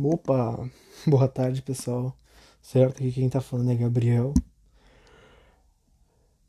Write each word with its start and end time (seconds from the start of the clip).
Opa, 0.00 0.70
boa 1.08 1.26
tarde 1.26 1.60
pessoal. 1.60 2.16
Certo, 2.62 2.98
aqui 2.98 3.10
quem 3.10 3.28
tá 3.28 3.40
falando 3.40 3.72
é 3.72 3.74
Gabriel. 3.74 4.32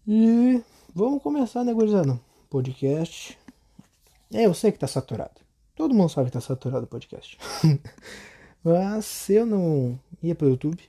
E 0.08 0.62
vamos 0.94 1.24
começar, 1.24 1.64
né, 1.64 1.74
gurizada? 1.74 2.20
Podcast. 2.48 3.38
É, 4.32 4.46
eu 4.46 4.54
sei 4.54 4.72
que 4.72 4.78
tá 4.78 4.86
saturado. 4.86 5.42
Todo 5.76 5.96
mundo 5.96 6.10
sabe 6.10 6.28
que 6.28 6.34
tá 6.34 6.42
saturado 6.42 6.84
o 6.84 6.88
podcast. 6.88 7.40
Mas 8.64 9.30
eu 9.32 9.46
não 9.48 10.00
ia 10.22 10.36
pro 10.36 10.50
YouTube, 10.50 10.84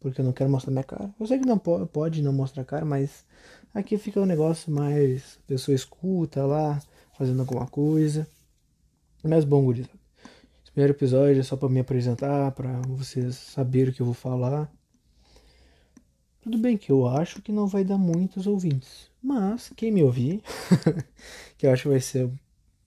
porque 0.00 0.22
eu 0.22 0.24
não 0.24 0.32
quero 0.32 0.48
mostrar 0.48 0.70
minha 0.70 0.84
cara. 0.84 1.14
Eu 1.20 1.26
sei 1.26 1.38
que 1.38 1.46
não 1.46 1.58
pode, 1.58 2.22
não 2.22 2.32
mostrar 2.32 2.62
a 2.62 2.66
cara, 2.66 2.84
mas 2.84 3.24
aqui 3.74 3.98
fica 3.98 4.20
um 4.20 4.26
negócio 4.26 4.72
mais. 4.72 5.38
A 5.44 5.48
pessoa 5.48 5.74
escuta 5.74 6.46
lá, 6.46 6.80
fazendo 7.18 7.40
alguma 7.40 7.66
coisa. 7.66 8.26
Mas 9.22 9.44
bom, 9.44 9.64
gurizada. 9.64 10.03
Primeiro 10.74 10.92
episódio 10.92 11.38
é 11.38 11.42
só 11.44 11.56
para 11.56 11.68
me 11.68 11.78
apresentar, 11.78 12.50
para 12.50 12.80
vocês 12.88 13.36
saberem 13.36 13.90
o 13.90 13.94
que 13.94 14.02
eu 14.02 14.06
vou 14.06 14.14
falar. 14.14 14.68
Tudo 16.42 16.58
bem 16.58 16.76
que 16.76 16.90
eu 16.90 17.06
acho 17.06 17.40
que 17.40 17.52
não 17.52 17.68
vai 17.68 17.84
dar 17.84 17.96
muitos 17.96 18.44
ouvintes, 18.48 19.08
mas 19.22 19.72
quem 19.76 19.92
me 19.92 20.02
ouvir, 20.02 20.42
que 21.56 21.64
eu 21.64 21.72
acho 21.72 21.84
que 21.84 21.90
vai 21.90 22.00
ser 22.00 22.28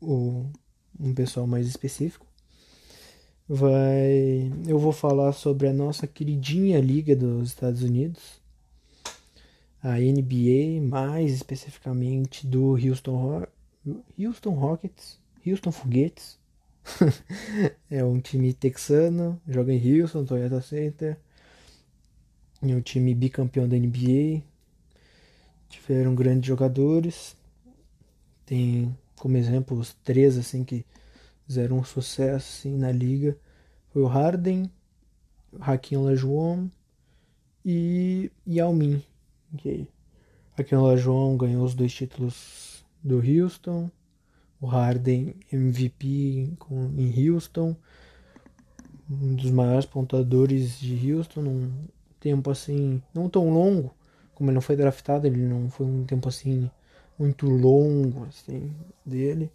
o, 0.01 0.47
um 0.99 1.13
pessoal 1.13 1.47
mais 1.47 1.65
específico, 1.65 2.27
vai, 3.47 4.51
eu 4.67 4.77
vou 4.77 4.91
falar 4.91 5.31
sobre 5.31 5.69
a 5.69 5.73
nossa 5.73 6.05
queridinha 6.05 6.81
liga 6.81 7.15
dos 7.15 7.47
Estados 7.47 7.83
Unidos, 7.83 8.41
a 9.81 9.93
NBA, 9.93 10.81
mais 10.81 11.31
especificamente 11.31 12.45
do 12.45 12.75
Houston, 12.75 13.47
Houston 14.19 14.51
Rockets, 14.55 15.17
Houston 15.45 15.71
Foguetes 15.71 16.36
é 17.89 18.03
um 18.03 18.19
time 18.19 18.53
texano, 18.53 19.39
joga 19.47 19.73
em 19.73 20.01
Houston, 20.01 20.25
Toyota 20.25 20.61
Center. 20.61 21.17
É 22.61 22.67
um 22.67 22.81
time 22.81 23.13
bicampeão 23.13 23.67
da 23.67 23.77
NBA. 23.77 24.41
Tiveram 25.69 26.15
grandes 26.15 26.47
jogadores. 26.47 27.35
Tem 28.45 28.95
como 29.15 29.37
exemplo 29.37 29.77
os 29.77 29.93
três 29.93 30.37
assim 30.37 30.63
que 30.63 30.85
fizeram 31.45 31.79
um 31.79 31.83
sucesso 31.83 32.59
assim, 32.59 32.77
na 32.77 32.91
liga. 32.91 33.37
Foi 33.91 34.01
o 34.01 34.07
Harden, 34.07 34.71
Hakim 35.59 35.97
Olajuwon 35.97 36.69
e 37.65 38.31
Yao 38.47 38.73
Ming. 38.73 39.03
Okay. 39.55 39.87
Hakim 40.57 40.75
Olajuwon 40.75 41.37
ganhou 41.37 41.63
os 41.63 41.75
dois 41.75 41.93
títulos 41.93 42.85
do 43.03 43.19
Houston 43.19 43.89
o 44.59 44.67
Harden 44.67 45.35
MVP 45.51 46.53
com, 46.57 46.91
em 46.97 47.29
Houston, 47.29 47.75
um 49.09 49.35
dos 49.35 49.51
maiores 49.51 49.85
pontuadores 49.85 50.79
de 50.79 51.13
Houston, 51.13 51.41
num 51.41 51.71
tempo 52.19 52.49
assim, 52.49 53.01
não 53.13 53.29
tão 53.29 53.49
longo, 53.49 53.93
como 54.35 54.49
ele 54.49 54.55
não 54.55 54.61
foi 54.61 54.75
draftado, 54.75 55.27
ele 55.27 55.37
não 55.37 55.69
foi 55.69 55.85
um 55.85 56.03
tempo 56.05 56.27
assim 56.27 56.69
muito 57.17 57.47
longo 57.47 58.25
assim 58.25 58.73
dele, 59.05 59.51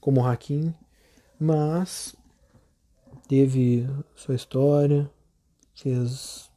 como 0.00 0.20
o 0.20 0.26
Hakim, 0.26 0.74
mas 1.38 2.14
teve 3.28 3.88
sua 4.14 4.34
história, 4.34 5.10
fez, 5.74 6.50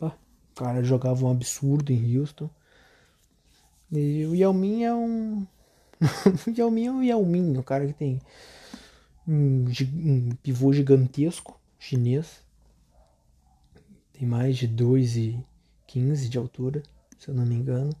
ah, 0.00 0.12
o 0.52 0.54
cara 0.54 0.82
jogava 0.82 1.24
um 1.24 1.30
absurdo 1.30 1.92
em 1.92 2.18
Houston. 2.18 2.48
E 3.90 4.26
o 4.26 4.34
Yao 4.34 4.52
Ming 4.52 4.84
é 4.84 4.94
um 4.94 5.46
Yao 6.56 6.70
Ming 6.70 6.86
é 6.86 6.92
o 6.92 7.02
Yao 7.02 7.24
Ming, 7.24 7.58
o 7.58 7.62
cara 7.62 7.86
que 7.86 7.92
tem 7.92 8.20
um, 9.26 9.66
um 9.94 10.30
pivô 10.42 10.72
gigantesco 10.72 11.58
chinês. 11.78 12.42
Tem 14.12 14.26
mais 14.26 14.56
de 14.56 14.68
2,15 14.68 16.28
de 16.28 16.38
altura, 16.38 16.82
se 17.18 17.28
eu 17.28 17.34
não 17.34 17.46
me 17.46 17.54
engano. 17.54 17.94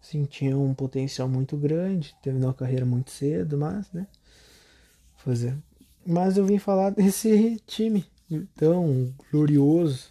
Sim, 0.00 0.24
tinha 0.24 0.56
um 0.56 0.72
potencial 0.72 1.28
muito 1.28 1.56
grande, 1.56 2.14
terminou 2.22 2.50
a 2.50 2.54
carreira 2.54 2.86
muito 2.86 3.10
cedo, 3.10 3.58
mas, 3.58 3.90
né? 3.92 4.06
Fazer. 5.16 5.56
Mas 6.06 6.36
eu 6.36 6.46
vim 6.46 6.58
falar 6.58 6.90
desse 6.90 7.60
time 7.66 8.06
tão 8.54 9.12
glorioso. 9.30 10.10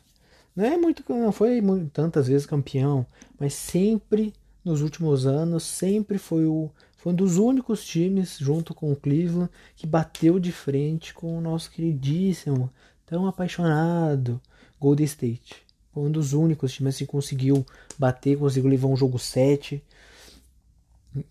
Não 0.56 0.66
é 0.66 0.78
muito, 0.78 1.04
não 1.09 1.31
foi 1.31 1.62
muito, 1.62 1.90
tantas 1.92 2.28
vezes 2.28 2.46
campeão, 2.46 3.06
mas 3.40 3.54
sempre 3.54 4.34
nos 4.66 4.81
últimos 4.81 5.28
anos 5.28 5.64
sempre 5.64 6.18
foi, 6.18 6.46
o, 6.46 6.72
foi 6.98 7.14
um 7.14 7.16
dos 7.16 7.38
únicos 7.38 7.86
times, 7.86 8.38
junto 8.40 8.74
com 8.74 8.92
o 8.92 8.96
Cleveland, 8.96 9.50
que 9.76 9.86
bateu 9.86 10.40
de 10.40 10.52
frente 10.52 11.14
com 11.14 11.38
o 11.38 11.42
nosso 11.42 11.70
queridíssimo, 11.70 12.70
tão 13.06 13.28
apaixonado 13.28 14.42
Golden 14.80 15.06
State. 15.06 15.64
Foi 15.94 16.04
um 16.04 16.12
dos 16.12 16.34
únicos 16.34 16.74
times 16.74 16.98
que 16.98 17.06
conseguiu 17.06 17.64
bater, 17.98 18.38
conseguiu 18.38 18.70
levar 18.70 18.88
um 18.88 18.98
jogo 18.98 19.20
7, 19.20 19.81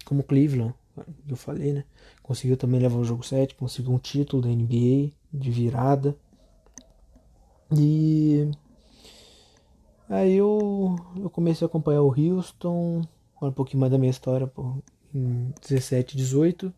como 0.05 0.21
o 0.21 0.25
Cleveland, 0.25 0.73
eu 1.29 1.37
falei, 1.37 1.73
né? 1.73 1.85
Conseguiu 2.23 2.57
também 2.57 2.81
levar 2.81 2.97
o 2.97 3.05
jogo 3.05 3.23
7, 3.23 3.55
conseguiu 3.57 3.93
um 3.93 3.99
título 3.99 4.43
da 4.43 4.49
NBA 4.49 5.11
de 5.33 5.51
virada. 5.51 6.17
E 7.77 8.49
aí 10.09 10.35
eu, 10.37 10.97
eu 11.17 11.29
comecei 11.29 11.65
a 11.65 11.69
acompanhar 11.69 12.03
o 12.03 12.15
Houston, 12.17 13.03
um 13.41 13.53
pouquinho 13.53 13.81
mais 13.81 13.93
da 13.93 13.99
minha 13.99 14.11
história 14.11 14.47
pô, 14.47 14.77
em 15.15 15.53
17, 15.61 16.17
18. 16.17 16.73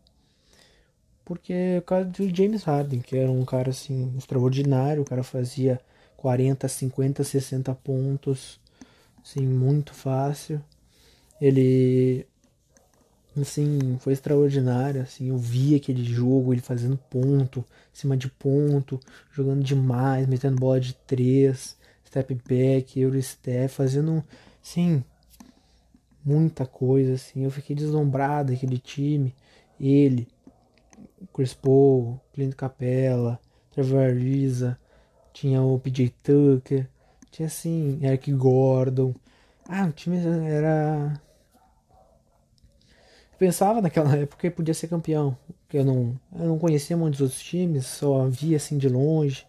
Porque 1.25 1.51
é 1.51 1.79
o 1.79 1.81
caso 1.81 2.09
do 2.09 2.35
James 2.35 2.63
Harden, 2.63 3.01
que 3.01 3.17
era 3.17 3.29
um 3.29 3.43
cara 3.43 3.69
assim 3.71 4.13
extraordinário, 4.17 5.01
o 5.01 5.05
cara 5.05 5.23
fazia 5.23 5.79
40, 6.15 6.67
50, 6.67 7.23
60 7.23 7.75
pontos, 7.75 8.59
assim, 9.21 9.45
muito 9.45 9.93
fácil. 9.93 10.61
Ele 11.39 12.25
assim, 13.41 13.97
foi 13.99 14.13
extraordinário, 14.13 15.01
assim, 15.01 15.29
eu 15.29 15.37
vi 15.37 15.75
aquele 15.75 16.03
jogo, 16.03 16.53
ele 16.53 16.61
fazendo 16.61 16.97
ponto, 17.09 17.63
cima 17.93 18.17
de 18.17 18.29
ponto, 18.29 18.99
jogando 19.31 19.63
demais, 19.63 20.27
metendo 20.27 20.59
bola 20.59 20.79
de 20.79 20.93
três, 20.93 21.77
step 22.05 22.33
back, 22.47 22.99
Eurostep, 22.99 23.67
fazendo, 23.67 24.23
sim, 24.61 25.03
muita 26.27 26.65
coisa, 26.65 27.13
assim. 27.13 27.43
Eu 27.43 27.51
fiquei 27.51 27.75
deslumbrado 27.75 28.53
aquele 28.53 28.77
time. 28.77 29.33
Ele, 29.79 30.27
Chris 31.33 31.53
Paul, 31.53 32.19
Clint 32.33 32.53
Capella, 32.55 33.39
Trevor 33.71 34.01
Ariza, 34.01 34.77
tinha 35.33 35.61
o 35.61 35.79
PJ 35.79 36.13
Tucker, 36.23 36.87
tinha 37.31 37.47
assim, 37.47 37.99
Eric 38.01 38.31
Gordon. 38.33 39.13
Ah, 39.67 39.85
o 39.85 39.91
time 39.91 40.17
era. 40.17 41.21
Eu 43.31 43.37
pensava 43.37 43.81
naquela 43.81 44.15
época 44.17 44.41
que 44.41 44.55
podia 44.55 44.73
ser 44.73 44.87
campeão. 44.87 45.37
Porque 45.63 45.77
eu 45.77 45.85
não, 45.85 46.19
eu 46.33 46.45
não 46.45 46.59
conhecia 46.59 46.97
muitos 46.97 47.21
outros 47.21 47.41
times, 47.41 47.85
só 47.85 48.27
via 48.27 48.57
assim 48.57 48.77
de 48.77 48.89
longe 48.89 49.45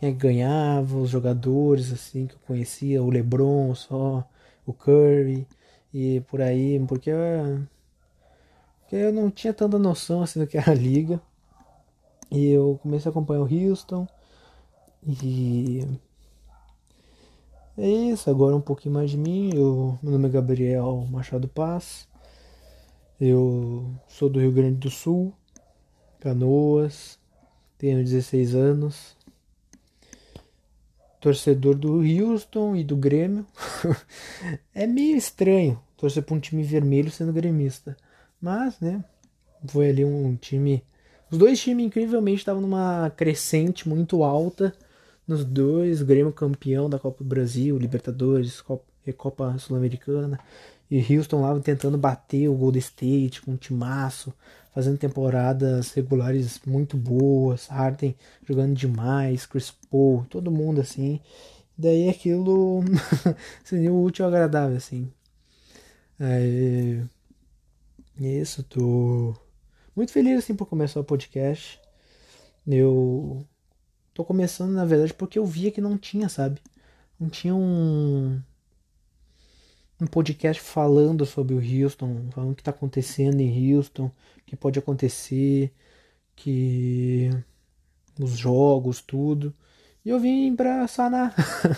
quem 0.00 0.08
é 0.08 0.12
ganhava, 0.12 0.96
os 0.96 1.10
jogadores 1.10 1.92
assim 1.92 2.26
que 2.26 2.34
eu 2.34 2.38
conhecia, 2.46 3.02
o 3.02 3.10
LeBron 3.10 3.74
só, 3.74 4.26
o 4.66 4.72
Curry 4.72 5.46
e 5.92 6.20
por 6.22 6.40
aí, 6.40 6.78
porque, 6.86 7.10
porque 8.80 8.96
eu 8.96 9.12
não 9.12 9.30
tinha 9.30 9.52
tanta 9.52 9.78
noção 9.78 10.22
assim 10.22 10.40
do 10.40 10.46
que 10.46 10.58
era 10.58 10.70
a 10.72 10.74
liga. 10.74 11.20
E 12.30 12.48
eu 12.50 12.78
comecei 12.82 13.08
a 13.08 13.10
acompanhar 13.10 13.42
o 13.42 13.68
Houston 13.68 14.06
e 15.06 15.86
é 17.76 17.88
isso, 17.88 18.28
agora 18.28 18.54
um 18.54 18.60
pouquinho 18.60 18.94
mais 18.94 19.10
de 19.10 19.16
mim. 19.16 19.50
Eu, 19.54 19.98
meu 20.02 20.12
nome 20.12 20.28
é 20.28 20.30
Gabriel 20.30 21.06
Machado 21.10 21.48
Paz. 21.48 22.06
Eu 23.20 23.90
sou 24.08 24.28
do 24.28 24.40
Rio 24.40 24.52
Grande 24.52 24.76
do 24.76 24.90
Sul, 24.90 25.32
Canoas, 26.20 27.18
tenho 27.78 28.02
16 28.02 28.54
anos 28.54 29.16
torcedor 31.20 31.74
do 31.74 32.00
Houston 32.00 32.74
e 32.74 32.82
do 32.82 32.96
Grêmio. 32.96 33.46
é 34.74 34.86
meio 34.86 35.16
estranho 35.16 35.80
torcer 35.96 36.22
para 36.22 36.34
um 36.34 36.40
time 36.40 36.62
vermelho 36.62 37.10
sendo 37.10 37.32
gremista. 37.32 37.96
Mas, 38.40 38.80
né, 38.80 39.04
foi 39.68 39.90
ali 39.90 40.04
um 40.04 40.34
time. 40.34 40.82
Os 41.30 41.36
dois 41.36 41.60
times 41.60 41.86
incrivelmente 41.86 42.38
estavam 42.38 42.62
numa 42.62 43.10
crescente 43.10 43.88
muito 43.88 44.24
alta. 44.24 44.72
Nos 45.28 45.44
dois, 45.44 46.02
Grêmio 46.02 46.32
campeão 46.32 46.88
da 46.88 46.98
Copa 46.98 47.22
do 47.22 47.28
Brasil, 47.28 47.78
Libertadores, 47.78 48.60
Copa, 48.60 48.84
Copa 49.16 49.56
Sul-Americana. 49.58 50.40
E 50.90 51.16
Houston 51.16 51.42
lá 51.42 51.60
tentando 51.60 51.96
bater 51.96 52.48
o 52.48 52.54
Golden 52.54 52.80
State 52.80 53.42
com 53.42 53.52
um 53.52 53.56
timaço, 53.56 54.34
fazendo 54.74 54.98
temporadas 54.98 55.92
regulares 55.92 56.60
muito 56.66 56.96
boas, 56.96 57.66
Harden 57.66 58.16
jogando 58.46 58.74
demais, 58.74 59.46
Chris 59.46 59.70
Paul, 59.90 60.24
todo 60.28 60.50
mundo 60.50 60.80
assim. 60.80 61.20
Daí 61.76 62.08
aquilo 62.08 62.82
seria 63.64 63.92
o 63.92 64.02
útil 64.02 64.26
agradável, 64.26 64.76
assim. 64.76 65.10
É... 66.18 67.02
Isso, 68.18 68.62
tô 68.62 69.34
muito 69.96 70.12
feliz 70.12 70.38
assim 70.38 70.54
por 70.54 70.66
começar 70.66 71.00
o 71.00 71.04
podcast. 71.04 71.80
Eu 72.66 73.44
tô 74.14 74.24
começando, 74.24 74.72
na 74.72 74.84
verdade, 74.84 75.14
porque 75.14 75.38
eu 75.38 75.46
via 75.46 75.70
que 75.70 75.80
não 75.80 75.96
tinha, 75.98 76.28
sabe? 76.28 76.60
Não 77.18 77.28
tinha 77.28 77.54
um 77.54 78.40
um 80.00 80.06
podcast 80.06 80.62
falando 80.62 81.26
sobre 81.26 81.54
o 81.54 81.58
Houston, 81.58 82.30
falando 82.30 82.52
o 82.52 82.54
que 82.54 82.62
está 82.62 82.70
acontecendo 82.70 83.40
em 83.40 83.74
Houston, 83.74 84.06
o 84.06 84.12
que 84.46 84.56
pode 84.56 84.78
acontecer, 84.78 85.72
que 86.34 87.30
os 88.18 88.36
jogos, 88.36 89.00
tudo. 89.00 89.54
E 90.04 90.08
eu 90.08 90.18
vim 90.18 90.56
pra 90.56 90.86
sanar. 90.88 91.34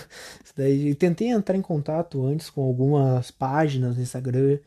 daí 0.55 0.95
tentei 0.95 1.29
entrar 1.29 1.57
em 1.57 1.61
contato 1.61 2.25
antes 2.25 2.49
com 2.49 2.63
algumas 2.63 3.31
páginas 3.31 3.97
no 3.97 4.03
Instagram, 4.03 4.59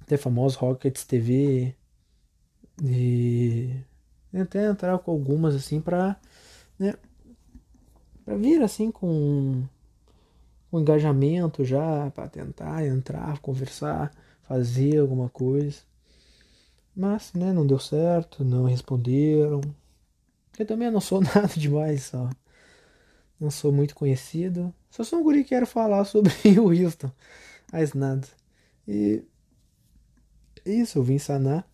até 0.00 0.16
famosos 0.16 0.56
Rockets 0.56 1.04
TV. 1.04 1.74
E 2.82 3.70
tentei 4.30 4.64
entrar 4.64 4.98
com 4.98 5.10
algumas 5.10 5.54
assim 5.54 5.80
pra, 5.80 6.16
né, 6.78 6.94
pra 8.24 8.36
vir 8.36 8.62
assim 8.62 8.90
com 8.90 9.64
um 10.76 10.80
engajamento 10.80 11.64
já 11.64 12.10
para 12.10 12.28
tentar 12.28 12.86
entrar, 12.86 13.38
conversar, 13.38 14.12
fazer 14.42 14.98
alguma 14.98 15.28
coisa. 15.28 15.80
Mas, 16.94 17.32
né, 17.32 17.52
não 17.52 17.66
deu 17.66 17.78
certo, 17.78 18.44
não 18.44 18.64
responderam. 18.64 19.60
Eu 20.58 20.66
também 20.66 20.90
não 20.90 21.00
sou 21.00 21.20
nada 21.34 21.48
demais, 21.56 22.04
só. 22.04 22.28
Não 23.38 23.50
sou 23.50 23.72
muito 23.72 23.94
conhecido. 23.94 24.72
Só 24.90 25.02
sou 25.02 25.18
um 25.20 25.22
guri 25.22 25.42
que 25.42 25.50
quero 25.50 25.66
falar 25.66 26.04
sobre 26.04 26.32
o 26.58 26.68
Houston. 26.68 27.10
Mais 27.72 27.92
nada. 27.94 28.26
E 28.86 29.22
isso, 30.64 30.98
eu 30.98 31.02
vim 31.02 31.18
sanar 31.18 31.68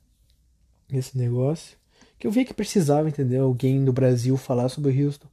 esse 0.91 1.17
negócio. 1.17 1.79
Que 2.19 2.27
eu 2.27 2.31
vi 2.31 2.45
que 2.45 2.55
precisava, 2.55 3.09
entendeu? 3.09 3.45
Alguém 3.45 3.85
do 3.85 3.93
Brasil 3.93 4.37
falar 4.37 4.69
sobre 4.69 4.91
o 4.91 5.07
Houston. 5.07 5.29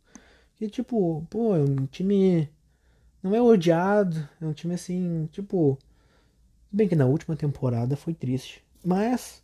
Que 0.56 0.68
tipo, 0.70 1.26
pô, 1.30 1.56
é 1.56 1.60
um 1.60 1.86
time. 1.86 2.50
Não 3.22 3.36
é 3.36 3.42
odiado. 3.42 4.28
É 4.42 4.46
um 4.46 4.54
time 4.54 4.74
assim, 4.74 5.28
tipo. 5.32 5.78
Bem 6.72 6.88
que 6.88 6.96
na 6.96 7.06
última 7.06 7.36
temporada 7.36 7.96
foi 7.96 8.14
triste. 8.14 8.64
Mas. 8.84 9.44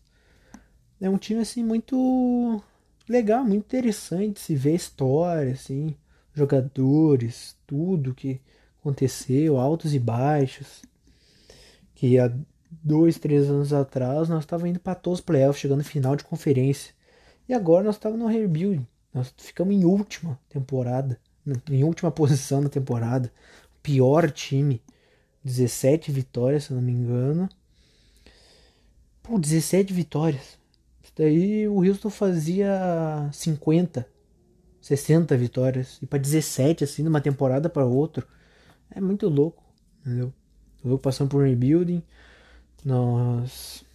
É 1.02 1.10
um 1.10 1.18
time 1.18 1.42
assim 1.42 1.64
muito 1.64 2.62
legal, 3.10 3.44
muito 3.44 3.66
interessante 3.66 4.40
se 4.40 4.56
ver 4.56 4.72
a 4.72 4.76
história, 4.76 5.52
assim, 5.52 5.96
jogadores, 6.34 7.58
tudo 7.68 8.14
que 8.14 8.40
aconteceu, 8.80 9.58
altos 9.58 9.94
e 9.94 10.00
baixos. 10.00 10.84
Que 11.96 12.20
há 12.20 12.32
dois, 12.70 13.18
três 13.18 13.50
anos 13.50 13.74
atrás 13.74 14.30
nós 14.30 14.44
estávamos 14.44 14.70
indo 14.72 14.80
para 14.80 14.96
todos 14.96 15.20
os 15.20 15.26
playoffs, 15.26 15.62
chegando 15.62 15.84
final 15.84 16.16
de 16.16 16.24
conferência. 16.24 16.94
E 17.48 17.54
agora 17.54 17.84
nós 17.84 17.96
estávamos 17.96 18.24
no 18.24 18.32
rebuild. 18.32 18.86
Nós 19.14 19.34
ficamos 19.38 19.76
em 19.76 19.86
última 19.86 20.40
temporada, 20.50 21.20
em 21.70 21.84
última 21.84 22.12
posição 22.12 22.62
na 22.62 22.70
temporada. 22.70 23.32
Pior 23.84 24.32
time. 24.32 24.82
17 25.44 26.12
vitórias, 26.12 26.64
se 26.66 26.74
não 26.74 26.82
me 26.82 26.92
engano. 26.92 27.50
Pô, 29.22 29.38
17 29.38 29.94
vitórias. 29.94 30.58
Daí 31.16 31.68
o 31.68 31.84
Houston 31.84 32.10
fazia 32.10 33.30
50, 33.32 34.08
60 34.82 35.38
vitórias. 35.38 36.00
E 36.02 36.08
para 36.08 36.18
17, 36.18 36.84
assim, 36.84 37.04
numa 37.04 37.22
temporada 37.22 37.70
para 37.70 37.86
outro. 37.86 38.26
É 38.90 39.00
muito 39.00 39.30
louco, 39.30 39.64
entendeu? 40.02 40.34
Eu 40.84 40.98
passando 40.98 41.30
por 41.30 41.44
rebuilding. 41.44 42.02
Nós 42.84 43.86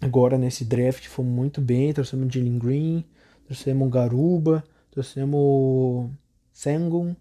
agora 0.00 0.38
nesse 0.38 0.64
draft 0.64 1.06
fomos 1.08 1.32
muito 1.32 1.60
bem. 1.60 1.92
Trouxemos 1.92 2.32
Jalen 2.32 2.58
Green, 2.58 3.04
trouxemos 3.44 3.90
Garuba, 3.90 4.64
trouxemos 4.90 6.10
Sengun, 6.52 7.14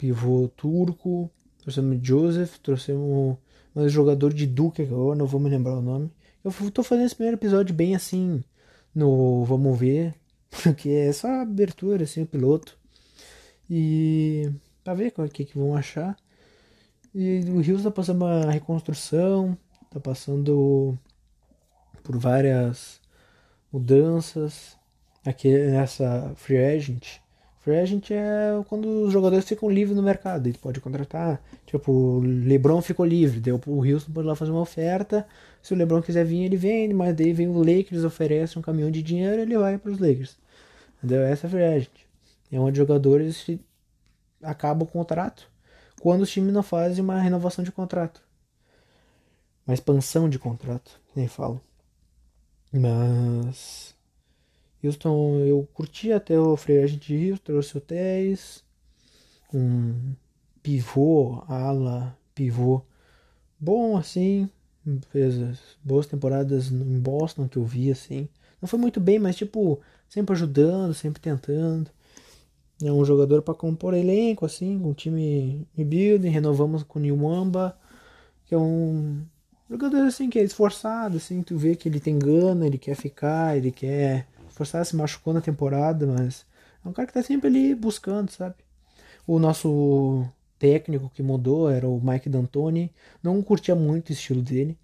pivô 0.00 0.48
turco, 0.56 1.30
trouxemos 1.58 1.98
Joseph, 2.02 2.56
trouxemos 2.62 3.36
um 3.76 3.88
jogador 3.88 4.32
de 4.32 4.46
Duke 4.46 4.80
agora, 4.80 5.18
não 5.18 5.26
vou 5.26 5.38
me 5.38 5.50
lembrar 5.50 5.76
o 5.76 5.82
nome. 5.82 6.10
Eu 6.42 6.50
tô 6.70 6.82
fazendo 6.82 7.04
esse 7.04 7.14
primeiro 7.14 7.36
episódio 7.36 7.74
bem 7.74 7.94
assim, 7.94 8.42
no 8.94 9.44
Vamos 9.44 9.78
Ver, 9.78 10.14
porque 10.62 10.88
é 10.88 11.12
só 11.12 11.28
a 11.28 11.42
abertura, 11.42 12.04
assim, 12.04 12.22
o 12.22 12.26
piloto. 12.26 12.78
E 13.68 14.50
pra 14.82 14.94
ver 14.94 15.12
o 15.18 15.28
que, 15.28 15.44
que 15.44 15.58
vão 15.58 15.76
achar. 15.76 16.16
E 17.14 17.40
o 17.50 17.60
Rios 17.60 17.82
tá 17.82 17.90
passando 17.90 18.24
uma 18.24 18.50
reconstrução, 18.50 19.56
tá 19.90 20.00
passando 20.00 20.98
por 22.02 22.16
várias 22.16 23.00
mudanças. 23.70 24.78
Aqui 25.26 25.52
nessa 25.52 26.32
free 26.36 26.56
agent 26.56 27.20
Free 27.60 27.76
agent 27.76 28.10
é 28.10 28.62
quando 28.68 29.04
os 29.04 29.12
jogadores 29.12 29.46
ficam 29.46 29.68
livres 29.68 29.94
no 29.94 30.02
mercado, 30.02 30.46
ele 30.46 30.56
pode 30.56 30.80
contratar. 30.80 31.42
Tipo, 31.66 31.92
o 31.92 32.20
LeBron 32.20 32.80
ficou 32.80 33.04
livre, 33.04 33.38
deu 33.38 33.60
o 33.66 33.84
Houston 33.84 34.12
pode 34.12 34.26
lá 34.26 34.34
fazer 34.34 34.50
uma 34.50 34.62
oferta. 34.62 35.26
Se 35.62 35.74
o 35.74 35.76
LeBron 35.76 36.00
quiser 36.00 36.24
vir, 36.24 36.44
ele 36.44 36.56
vende, 36.56 36.94
mas 36.94 37.14
daí 37.14 37.34
vem 37.34 37.48
o 37.48 37.58
Lakers, 37.58 38.02
oferece 38.02 38.58
um 38.58 38.62
caminhão 38.62 38.90
de 38.90 39.02
dinheiro, 39.02 39.42
ele 39.42 39.58
vai 39.58 39.76
para 39.76 39.90
os 39.90 39.98
Lakers. 39.98 40.38
Entendeu? 40.98 41.22
Essa 41.22 41.46
é 41.46 41.50
free 41.50 41.62
agent. 41.62 41.92
É 42.50 42.58
onde 42.58 42.78
jogadores 42.78 43.46
acabam 44.42 44.88
o 44.88 44.90
contrato 44.90 45.46
quando 46.00 46.22
os 46.22 46.30
times 46.30 46.52
não 46.52 46.62
fazem 46.62 47.04
uma 47.04 47.20
renovação 47.20 47.62
de 47.62 47.70
contrato. 47.70 48.22
Uma 49.66 49.74
expansão 49.74 50.30
de 50.30 50.38
contrato, 50.38 50.98
nem 51.14 51.28
falo. 51.28 51.60
Mas 52.72 53.94
Houston, 54.82 55.40
eu 55.40 55.68
curti 55.74 56.12
até 56.12 56.38
o 56.38 56.56
free 56.56 56.78
agent 56.78 57.06
de 57.06 57.30
Houston, 57.30 57.44
trouxe 57.44 57.76
hotéis, 57.76 58.64
um 59.52 60.14
pivô, 60.62 61.42
ala, 61.48 62.16
pivô 62.34 62.82
bom 63.60 63.96
assim, 63.96 64.48
fez 65.10 65.34
boas 65.84 66.06
temporadas 66.06 66.70
em 66.70 66.98
Boston 66.98 67.46
que 67.46 67.58
eu 67.58 67.64
vi 67.64 67.90
assim. 67.90 68.28
Não 68.60 68.68
foi 68.68 68.78
muito 68.78 68.98
bem, 68.98 69.18
mas 69.18 69.36
tipo, 69.36 69.80
sempre 70.08 70.34
ajudando, 70.34 70.94
sempre 70.94 71.20
tentando. 71.20 71.90
É 72.82 72.90
um 72.90 73.04
jogador 73.04 73.42
para 73.42 73.54
compor 73.54 73.92
elenco 73.92 74.46
assim, 74.46 74.78
com 74.78 74.90
um 74.90 74.94
time 74.94 75.66
rebuilding, 75.74 76.30
renovamos 76.30 76.82
com 76.82 76.98
o 76.98 77.02
Niwamba, 77.02 77.78
que 78.46 78.54
é 78.54 78.58
um 78.58 79.20
jogador 79.68 80.06
assim 80.06 80.30
que 80.30 80.38
é 80.38 80.42
esforçado, 80.42 81.18
assim, 81.18 81.42
tu 81.42 81.56
vê 81.58 81.76
que 81.76 81.88
ele 81.88 82.00
tem 82.00 82.18
gana, 82.18 82.66
ele 82.66 82.78
quer 82.78 82.96
ficar, 82.96 83.56
ele 83.56 83.70
quer 83.70 84.26
Forçar 84.60 84.84
se 84.84 84.94
machucou 84.94 85.32
na 85.32 85.40
temporada, 85.40 86.06
mas 86.06 86.44
é 86.84 86.88
um 86.88 86.92
cara 86.92 87.06
que 87.06 87.14
tá 87.14 87.22
sempre 87.22 87.48
ali 87.48 87.74
buscando, 87.74 88.30
sabe? 88.30 88.56
O 89.26 89.38
nosso 89.38 90.28
técnico 90.58 91.08
que 91.08 91.22
mudou 91.22 91.70
era 91.70 91.88
o 91.88 91.98
Mike 91.98 92.28
D'Antoni. 92.28 92.92
Não 93.22 93.40
curtia 93.42 93.74
muito 93.74 94.10
o 94.10 94.12
estilo 94.12 94.42
dele. 94.42 94.76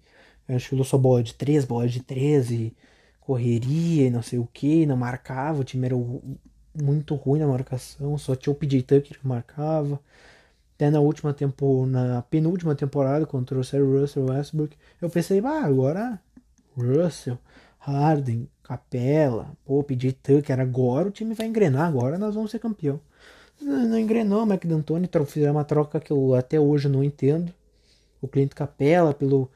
É 0.47 0.55
estilo 0.55 0.83
só 0.83 0.97
bola 0.97 1.21
de 1.21 1.35
3, 1.35 1.63
bola 1.63 1.87
de 1.87 2.01
13, 2.01 2.75
correria 3.19 4.07
e 4.07 4.09
não 4.09 4.23
sei 4.23 4.39
o 4.39 4.49
que, 4.51 4.87
não 4.87 4.97
marcava. 4.97 5.61
O 5.61 5.63
time 5.63 5.85
era 5.85 5.95
muito 6.73 7.13
ruim 7.13 7.39
na 7.39 7.45
marcação, 7.45 8.17
só 8.17 8.35
tinha 8.35 8.51
o 8.51 8.55
PJ 8.55 8.81
Tucker 8.81 9.19
que 9.19 9.27
marcava. 9.27 9.99
Até 10.73 10.89
na 10.89 10.99
última 10.99 11.35
tempo, 11.35 11.85
na 11.85 12.23
penúltima 12.23 12.73
temporada, 12.73 13.27
quando 13.27 13.45
trouxeram 13.45 13.85
o 13.85 14.01
Russell 14.01 14.25
Westbrook, 14.25 14.75
eu 14.99 15.07
pensei, 15.07 15.39
ah, 15.45 15.65
agora 15.65 16.19
Russell, 16.75 17.37
Harden, 17.77 18.49
Capela, 18.67 19.53
pô, 19.63 19.81
PJ 19.81 20.11
Tucker, 20.21 20.59
agora 20.59 21.07
o 21.07 21.11
time 21.11 21.33
vai 21.33 21.47
engrenar, 21.47 21.87
agora 21.87 22.17
nós 22.17 22.35
vamos 22.35 22.51
ser 22.51 22.59
campeão. 22.59 22.99
Não, 23.61 23.97
engrenou, 23.97 24.45
Mike 24.45 24.67
D'Antoni 24.67 25.09
fizeram 25.25 25.53
uma 25.53 25.63
troca 25.63 26.01
que 26.01 26.11
eu 26.11 26.35
até 26.35 26.59
hoje 26.59 26.89
não 26.89 27.01
entendo. 27.01 27.53
O 28.21 28.27
cliente 28.27 28.53
Capela 28.53 29.13
pelo 29.13 29.49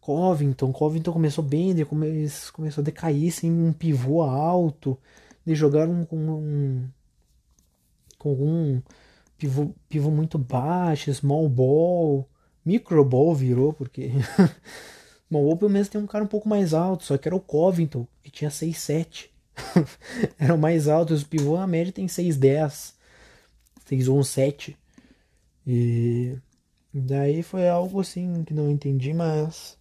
Covington, 0.00 0.72
Covington 0.72 1.12
começou 1.12 1.42
bem, 1.42 1.74
depois 1.74 2.50
começou 2.50 2.80
a 2.80 2.84
decair 2.84 3.32
sem 3.32 3.50
um 3.50 3.72
pivô 3.72 4.22
alto, 4.22 4.96
de 5.44 5.54
jogaram 5.56 6.04
com 6.04 6.16
um 6.16 6.88
com 8.16 8.34
um 8.34 8.82
pivô, 9.36 9.74
pivô 9.88 10.10
muito 10.10 10.38
baixo, 10.38 11.12
small 11.12 11.48
ball, 11.48 12.28
micro 12.64 13.04
ball 13.04 13.34
virou 13.34 13.72
porque 13.72 14.12
Bom, 15.34 15.42
ou 15.46 15.56
pelo 15.56 15.68
menos 15.72 15.88
tem 15.88 16.00
um 16.00 16.06
cara 16.06 16.22
um 16.22 16.28
pouco 16.28 16.48
mais 16.48 16.72
alto, 16.72 17.02
só 17.02 17.18
que 17.18 17.26
era 17.26 17.34
o 17.34 17.40
Covington, 17.40 18.06
que 18.22 18.30
tinha 18.30 18.50
6'7". 18.50 19.34
era 20.38 20.54
o 20.54 20.58
mais 20.58 20.86
alto, 20.86 21.12
os 21.12 21.24
pivôs 21.24 21.58
na 21.58 21.66
média 21.66 21.92
tem 21.92 22.06
6'10", 22.06 22.94
6'11", 23.84 24.76
E 25.66 26.38
daí 26.94 27.42
foi 27.42 27.68
algo 27.68 28.00
assim 28.00 28.44
que 28.44 28.54
não 28.54 28.70
entendi, 28.70 29.12
mas 29.12 29.76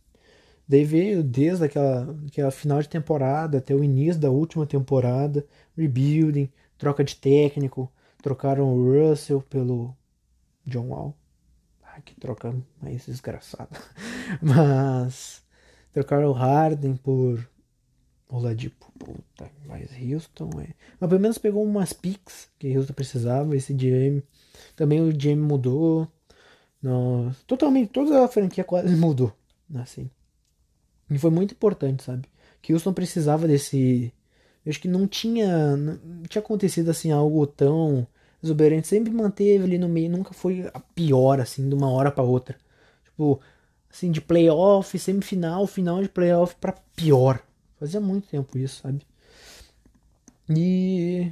daí 0.67 0.83
veio 0.83 1.23
desde 1.23 1.65
aquela, 1.65 2.17
aquela 2.27 2.49
final 2.49 2.81
de 2.81 2.89
temporada 2.89 3.59
até 3.59 3.75
o 3.75 3.83
início 3.83 4.19
da 4.19 4.31
última 4.31 4.65
temporada, 4.65 5.45
rebuilding, 5.77 6.49
troca 6.79 7.03
de 7.03 7.15
técnico, 7.15 7.91
trocaram 8.23 8.73
o 8.73 8.91
Russell 8.91 9.43
pelo 9.43 9.95
John 10.65 10.87
Wall. 10.89 11.15
Ai, 11.83 12.01
que 12.03 12.15
troca 12.15 12.55
mais 12.81 13.05
desgraçada. 13.05 13.69
Mas 14.41 15.42
trocaram 15.93 16.29
o 16.29 16.33
Harden 16.33 16.95
por 16.95 17.47
Oladipo, 18.27 18.91
puta, 18.97 19.51
mas 19.67 19.89
Houston 19.91 20.49
é. 20.59 20.73
Mas 20.99 21.07
pelo 21.07 21.21
menos 21.21 21.37
pegou 21.37 21.63
umas 21.63 21.93
picks 21.93 22.49
que 22.57 22.75
Houston 22.75 22.93
precisava. 22.93 23.55
Esse 23.55 23.73
GM. 23.73 24.23
Também 24.75 25.01
o 25.01 25.13
GM 25.13 25.37
mudou. 25.37 26.07
Nós, 26.81 27.43
totalmente, 27.43 27.91
toda 27.91 28.25
a 28.25 28.27
franquia 28.27 28.63
quase 28.63 28.93
mudou. 28.97 29.31
Assim. 29.75 30.09
E 31.11 31.17
foi 31.19 31.29
muito 31.29 31.53
importante, 31.53 32.03
sabe? 32.03 32.27
Que 32.61 32.73
Houston 32.73 32.93
precisava 32.93 33.47
desse. 33.47 34.11
Eu 34.65 34.69
acho 34.71 34.81
que 34.81 34.87
não 34.87 35.07
tinha. 35.07 35.77
Não 35.77 36.23
tinha 36.23 36.41
acontecido 36.41 36.89
assim 36.89 37.11
algo 37.11 37.45
tão 37.45 38.07
exuberante. 38.41 38.87
Sempre 38.87 39.13
manteve 39.13 39.63
ali 39.63 39.77
no 39.77 39.87
meio. 39.87 40.09
Nunca 40.09 40.33
foi 40.33 40.69
a 40.73 40.79
pior, 40.79 41.39
assim, 41.39 41.69
de 41.69 41.75
uma 41.75 41.89
hora 41.89 42.11
para 42.11 42.23
outra. 42.23 42.57
Tipo, 43.05 43.39
assim, 43.93 44.11
de 44.11 44.19
playoff, 44.19 44.97
semifinal, 44.97 45.67
final 45.67 46.01
de 46.01 46.09
playoff 46.09 46.55
para 46.55 46.73
pior. 46.95 47.39
Fazia 47.79 48.01
muito 48.01 48.27
tempo 48.27 48.57
isso, 48.57 48.81
sabe? 48.81 49.05
E 50.49 51.31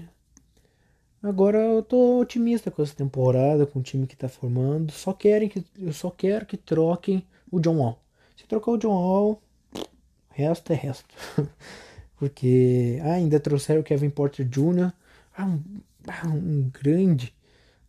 agora 1.23 1.57
eu 1.57 1.81
tô 1.81 2.19
otimista 2.19 2.69
com 2.69 2.83
essa 2.83 2.95
temporada, 2.95 3.65
com 3.65 3.79
o 3.79 3.83
time 3.83 4.05
que 4.05 4.15
tá 4.15 4.29
formando. 4.29 4.91
Só 4.91 5.11
querem 5.11 5.49
que 5.49 5.65
eu 5.79 5.91
só 5.91 6.11
quero 6.11 6.45
que 6.45 6.55
troquem 6.55 7.25
o 7.51 7.59
John 7.59 7.77
Wall. 7.77 7.99
Se 8.37 8.45
trocar 8.45 8.71
o 8.71 8.77
John 8.77 8.93
Wall, 8.93 9.41
resto 10.29 10.71
é 10.71 10.75
resto. 10.75 11.15
Porque 12.15 12.99
ah, 13.01 13.13
ainda 13.13 13.39
trouxeram 13.39 13.81
o 13.81 13.83
Kevin 13.83 14.11
Porter 14.11 14.47
Jr. 14.47 14.93
Ah, 15.35 15.45
um, 15.45 15.63
ah, 16.07 16.27
um 16.27 16.69
grande, 16.71 17.33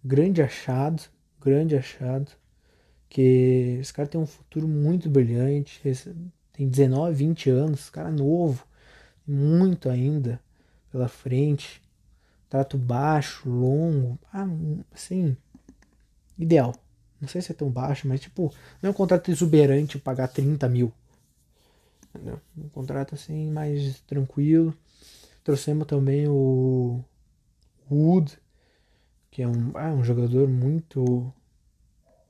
grande 0.03 0.41
achado, 0.41 1.03
grande 1.39 1.77
achado. 1.77 2.33
Que 3.13 3.77
esse 3.79 3.93
cara 3.93 4.09
tem 4.09 4.19
um 4.19 4.25
futuro 4.25 4.67
muito 4.67 5.11
brilhante. 5.11 5.79
Tem 6.51 6.67
19, 6.67 7.15
20 7.15 7.51
anos, 7.51 7.91
cara 7.91 8.11
novo, 8.11 8.67
muito 9.27 9.91
ainda 9.91 10.41
pela 10.91 11.09
frente, 11.09 11.83
trato 12.49 12.79
baixo, 12.79 13.51
longo, 13.51 14.19
ah, 14.33 14.47
assim, 14.95 15.37
ideal. 16.39 16.75
Não 17.21 17.29
sei 17.29 17.43
se 17.43 17.53
é 17.53 17.55
tão 17.55 17.69
baixo, 17.69 18.09
mas 18.09 18.19
tipo, 18.21 18.51
não 18.81 18.89
é 18.89 18.91
um 18.91 18.95
contrato 18.95 19.31
exuberante 19.31 19.99
pagar 19.99 20.29
30 20.29 20.67
mil. 20.71 20.91
Um 22.57 22.69
contrato 22.71 23.15
assim 23.15 23.51
mais 23.51 24.01
tranquilo. 24.07 24.75
Trouxemos 25.45 25.87
também 25.87 26.27
o 26.29 27.05
Wood, 27.91 28.39
que 29.31 29.43
é 29.43 29.49
um, 29.49 29.73
ah, 29.75 29.93
um 29.93 30.03
jogador 30.03 30.49
muito, 30.49 31.31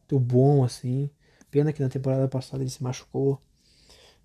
muito 0.03 0.19
bom 0.19 0.65
assim. 0.65 1.11
Pena 1.51 1.73
que 1.73 1.83
na 1.83 1.89
temporada 1.89 2.29
passada 2.29 2.63
ele 2.63 2.71
se 2.71 2.83
machucou. 2.83 3.41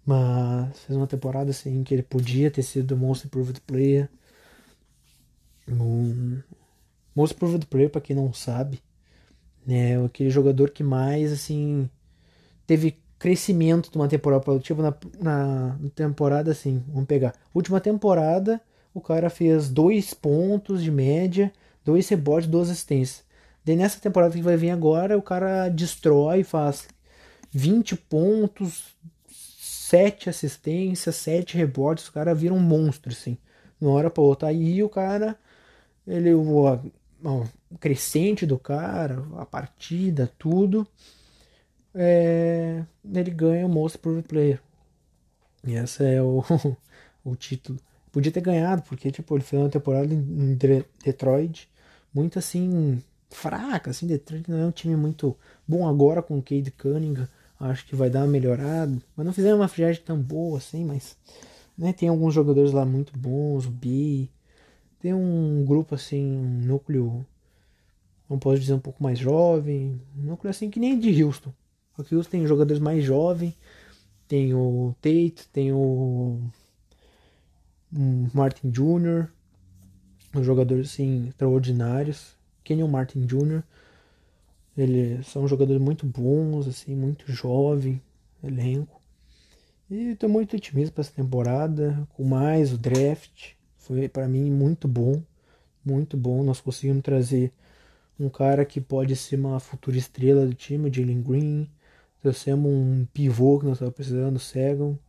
Mas 0.06 0.80
fez 0.82 0.98
uma 0.98 1.08
temporada 1.08 1.52
assim 1.52 1.84
que 1.84 1.94
ele 1.94 2.04
podia 2.04 2.50
ter 2.50 2.64
sido 2.64 2.96
Most 2.96 3.28
Improved 3.28 3.60
Player. 3.62 4.10
Um, 5.68 6.42
Most 7.14 7.36
Improved 7.36 7.66
Player, 7.68 7.90
para 7.90 8.02
quem 8.02 8.16
não 8.16 8.32
sabe, 8.32 8.82
né, 9.66 10.02
aquele 10.06 10.30
jogador 10.30 10.70
que 10.70 10.82
mais 10.82 11.32
assim 11.34 11.90
teve 12.66 12.98
crescimento 13.20 13.92
de 13.92 13.98
uma 13.98 14.08
temporada 14.08 14.44
para 14.44 14.60
tipo 14.60 14.82
na, 14.82 14.94
na 15.20 15.78
temporada 15.94 16.52
assim, 16.52 16.84
vamos 16.88 17.08
pegar. 17.08 17.34
Última 17.54 17.82
temporada, 17.82 18.62
o 18.94 19.02
cara 19.02 19.30
fez 19.30 19.70
dois 19.70 20.14
pontos 20.14 20.82
de 20.82 20.92
média, 20.92 21.52
dois 21.84 22.08
rebotes, 22.08 22.50
duas 22.50 22.70
assistências. 22.70 23.27
Daí 23.68 23.76
nessa 23.76 24.00
temporada 24.00 24.34
que 24.34 24.42
vai 24.42 24.56
vir 24.56 24.70
agora, 24.70 25.18
o 25.18 25.22
cara 25.22 25.68
destrói, 25.68 26.42
faz 26.42 26.88
20 27.52 27.98
pontos, 27.98 28.96
sete 29.30 30.30
assistências, 30.30 31.18
sete 31.18 31.58
rebotes, 31.58 32.08
o 32.08 32.14
cara 32.14 32.34
vira 32.34 32.54
um 32.54 32.62
monstro, 32.62 33.12
assim, 33.12 33.38
uma 33.82 33.92
hora 33.92 34.10
pra 34.10 34.24
outra. 34.24 34.48
Aí 34.48 34.82
o 34.82 34.88
cara, 34.88 35.38
ele, 36.08 36.34
o, 36.34 36.80
o 37.26 37.78
crescente 37.78 38.46
do 38.46 38.58
cara, 38.58 39.22
a 39.36 39.46
partida, 39.46 40.32
tudo, 40.40 40.88
é, 41.94 42.86
ele 43.04 43.32
ganha 43.32 43.66
o 43.66 43.70
Most 43.70 43.98
Improved 43.98 44.30
Player. 44.30 44.62
E 45.66 45.74
esse 45.74 46.06
é 46.06 46.22
o, 46.22 46.42
o 47.22 47.36
título. 47.36 47.78
Podia 48.14 48.32
ter 48.32 48.40
ganhado, 48.40 48.84
porque 48.84 49.12
tipo, 49.12 49.36
ele 49.36 49.44
fez 49.44 49.62
uma 49.62 49.70
temporada 49.70 50.14
em 50.14 50.58
Detroit 51.04 51.70
muito 52.14 52.40
assim 52.40 53.04
fraca, 53.30 53.92
assim, 53.92 54.08
Detroit 54.08 54.50
não 54.50 54.58
é 54.58 54.66
um 54.66 54.72
time 54.72 54.96
muito 54.96 55.36
bom 55.68 55.88
agora 55.88 56.22
com 56.22 56.38
o 56.38 56.42
Cade 56.42 56.72
Cunningham, 56.72 57.28
acho 57.60 57.86
que 57.86 57.96
vai 57.96 58.10
dar 58.10 58.22
uma 58.22 58.28
melhorada. 58.28 58.98
Mas 59.16 59.26
não 59.26 59.34
fizeram 59.34 59.58
uma 59.58 59.68
friagem 59.68 60.02
tão 60.04 60.20
boa 60.20 60.58
assim, 60.58 60.86
mas 60.86 61.18
né, 61.78 61.94
tem 61.94 62.10
alguns 62.10 62.34
jogadores 62.34 62.72
lá 62.72 62.86
muito 62.86 63.18
bons, 63.18 63.66
o 63.66 63.72
B. 63.72 64.30
Tem 65.00 65.14
um 65.14 65.64
grupo 65.66 65.96
assim, 65.96 66.26
um 66.26 66.66
núcleo, 66.66 67.26
não 68.30 68.40
posso 68.40 68.60
dizer 68.60 68.74
um 68.74 68.80
pouco 68.80 69.04
mais 69.04 69.20
jovem, 69.20 70.02
um 70.18 70.24
núcleo 70.24 70.50
assim 70.50 70.70
que 70.70 70.80
nem 70.80 71.00
de 71.00 71.24
Houston. 71.24 71.54
Aqui 71.98 72.16
Houston 72.16 72.32
tem 72.32 72.48
jogadores 72.48 72.82
mais 72.82 73.04
jovens, 73.04 73.56
tem 74.28 74.54
o 74.54 74.96
Tate, 75.02 75.48
tem 75.52 75.72
o 75.72 76.40
um 77.94 78.28
Martin 78.34 78.70
Jr., 78.70 79.30
um 80.36 80.44
jogadores 80.44 80.92
assim 80.92 81.28
extraordinários, 81.30 82.37
Kenyon 82.68 82.90
Martin 82.90 83.26
Jr., 83.26 83.64
eles 84.78 85.26
são 85.28 85.48
jogadores 85.48 85.82
muito 85.82 86.06
bons, 86.06 86.68
assim, 86.68 86.94
muito 86.96 87.32
jovem, 87.32 88.02
elenco. 88.44 89.02
E 89.90 90.10
estou 90.10 90.30
muito 90.30 90.58
otimista 90.58 90.94
para 90.94 91.02
essa 91.02 91.14
temporada, 91.14 92.06
com 92.14 92.26
mais 92.26 92.74
o 92.74 92.78
draft. 92.78 93.54
Foi 93.78 94.10
para 94.10 94.28
mim 94.28 94.52
muito 94.52 94.86
bom, 94.86 95.24
muito 95.84 96.18
bom. 96.18 96.44
Nós 96.44 96.60
conseguimos 96.60 97.02
trazer 97.04 97.54
um 98.20 98.30
cara 98.30 98.66
que 98.66 98.82
pode 98.82 99.16
ser 99.16 99.38
uma 99.38 99.60
futura 99.62 99.98
estrela 99.98 100.46
do 100.46 100.54
time, 100.54 100.94
Jalen 100.94 101.22
Green. 101.22 101.70
Trouxemos 102.22 102.70
um 102.70 103.06
pivô 103.14 103.60
que 103.60 103.66
nós 103.66 103.76
estávamos 103.76 103.96
precisando, 103.96 104.40
Segon. 104.40 104.90
Não 104.90 105.00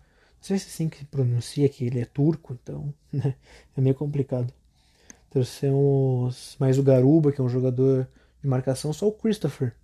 sei 0.40 0.58
se 0.58 0.66
é 0.66 0.68
assim 0.68 0.88
que 0.88 1.04
pronuncia, 1.04 1.68
que 1.68 1.84
ele 1.84 1.98
é 2.00 2.04
turco, 2.04 2.56
então 2.62 2.94
né? 3.12 3.34
é 3.76 3.80
meio 3.80 3.96
complicado. 3.96 4.54
Trouxemos 5.30 6.56
mais 6.58 6.78
o 6.78 6.82
Garuba, 6.82 7.32
que 7.32 7.40
é 7.40 7.44
um 7.44 7.48
jogador 7.48 8.08
de 8.42 8.48
marcação, 8.48 8.92
só 8.92 9.06
o 9.06 9.12
Christopher. 9.12 9.74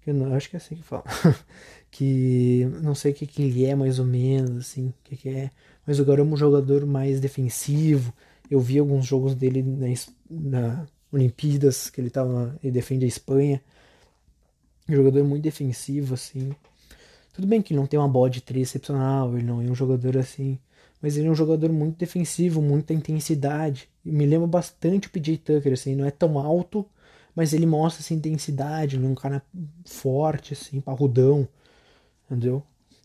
Que 0.00 0.12
não, 0.12 0.34
acho 0.34 0.48
que 0.48 0.56
é 0.56 0.58
assim 0.58 0.76
que 0.76 0.82
fala. 0.82 1.04
que 1.90 2.66
não 2.82 2.94
sei 2.94 3.12
o 3.12 3.14
que, 3.14 3.26
que 3.26 3.42
ele 3.42 3.64
é 3.64 3.74
mais 3.74 3.98
ou 3.98 4.06
menos, 4.06 4.66
assim, 4.66 4.88
o 4.88 4.94
que, 5.04 5.16
que 5.16 5.28
é. 5.28 5.50
Mas 5.86 5.98
o 5.98 6.04
Garoto 6.04 6.30
é 6.30 6.32
um 6.32 6.36
jogador 6.36 6.86
mais 6.86 7.20
defensivo. 7.20 8.12
Eu 8.50 8.60
vi 8.60 8.78
alguns 8.78 9.04
jogos 9.04 9.34
dele 9.34 9.62
na, 9.62 9.86
na 10.30 10.86
Olimpíadas, 11.12 11.90
que 11.90 12.00
ele 12.00 12.10
tava. 12.10 12.58
ele 12.62 12.72
defende 12.72 13.04
a 13.04 13.08
Espanha. 13.08 13.62
Um 14.88 14.94
jogador 14.94 15.24
muito 15.24 15.42
defensivo, 15.42 16.14
assim. 16.14 16.54
Tudo 17.32 17.46
bem 17.46 17.60
que 17.60 17.72
ele 17.72 17.80
não 17.80 17.86
tem 17.86 17.98
uma 17.98 18.08
bola 18.08 18.30
de 18.30 18.40
três 18.40 18.68
excepcional, 18.68 19.36
ele 19.36 19.46
não 19.46 19.60
é 19.60 19.64
um 19.64 19.74
jogador 19.74 20.16
assim. 20.16 20.58
Mas 21.06 21.16
ele 21.16 21.28
é 21.28 21.30
um 21.30 21.36
jogador 21.36 21.70
muito 21.70 21.96
defensivo, 21.96 22.60
muita 22.60 22.92
intensidade. 22.92 23.88
Me 24.04 24.26
lembra 24.26 24.48
bastante 24.48 25.06
o 25.06 25.10
PJ 25.12 25.38
Tucker, 25.38 25.72
assim, 25.72 25.94
não 25.94 26.04
é 26.04 26.10
tão 26.10 26.36
alto, 26.36 26.84
mas 27.32 27.52
ele 27.52 27.64
mostra 27.64 28.02
essa 28.02 28.12
intensidade, 28.12 28.96
ele 28.96 29.06
é 29.06 29.08
um 29.08 29.14
cara 29.14 29.40
forte, 29.84 30.52
assim, 30.52 30.80
parrudão, 30.80 31.46
entendeu? 32.24 32.60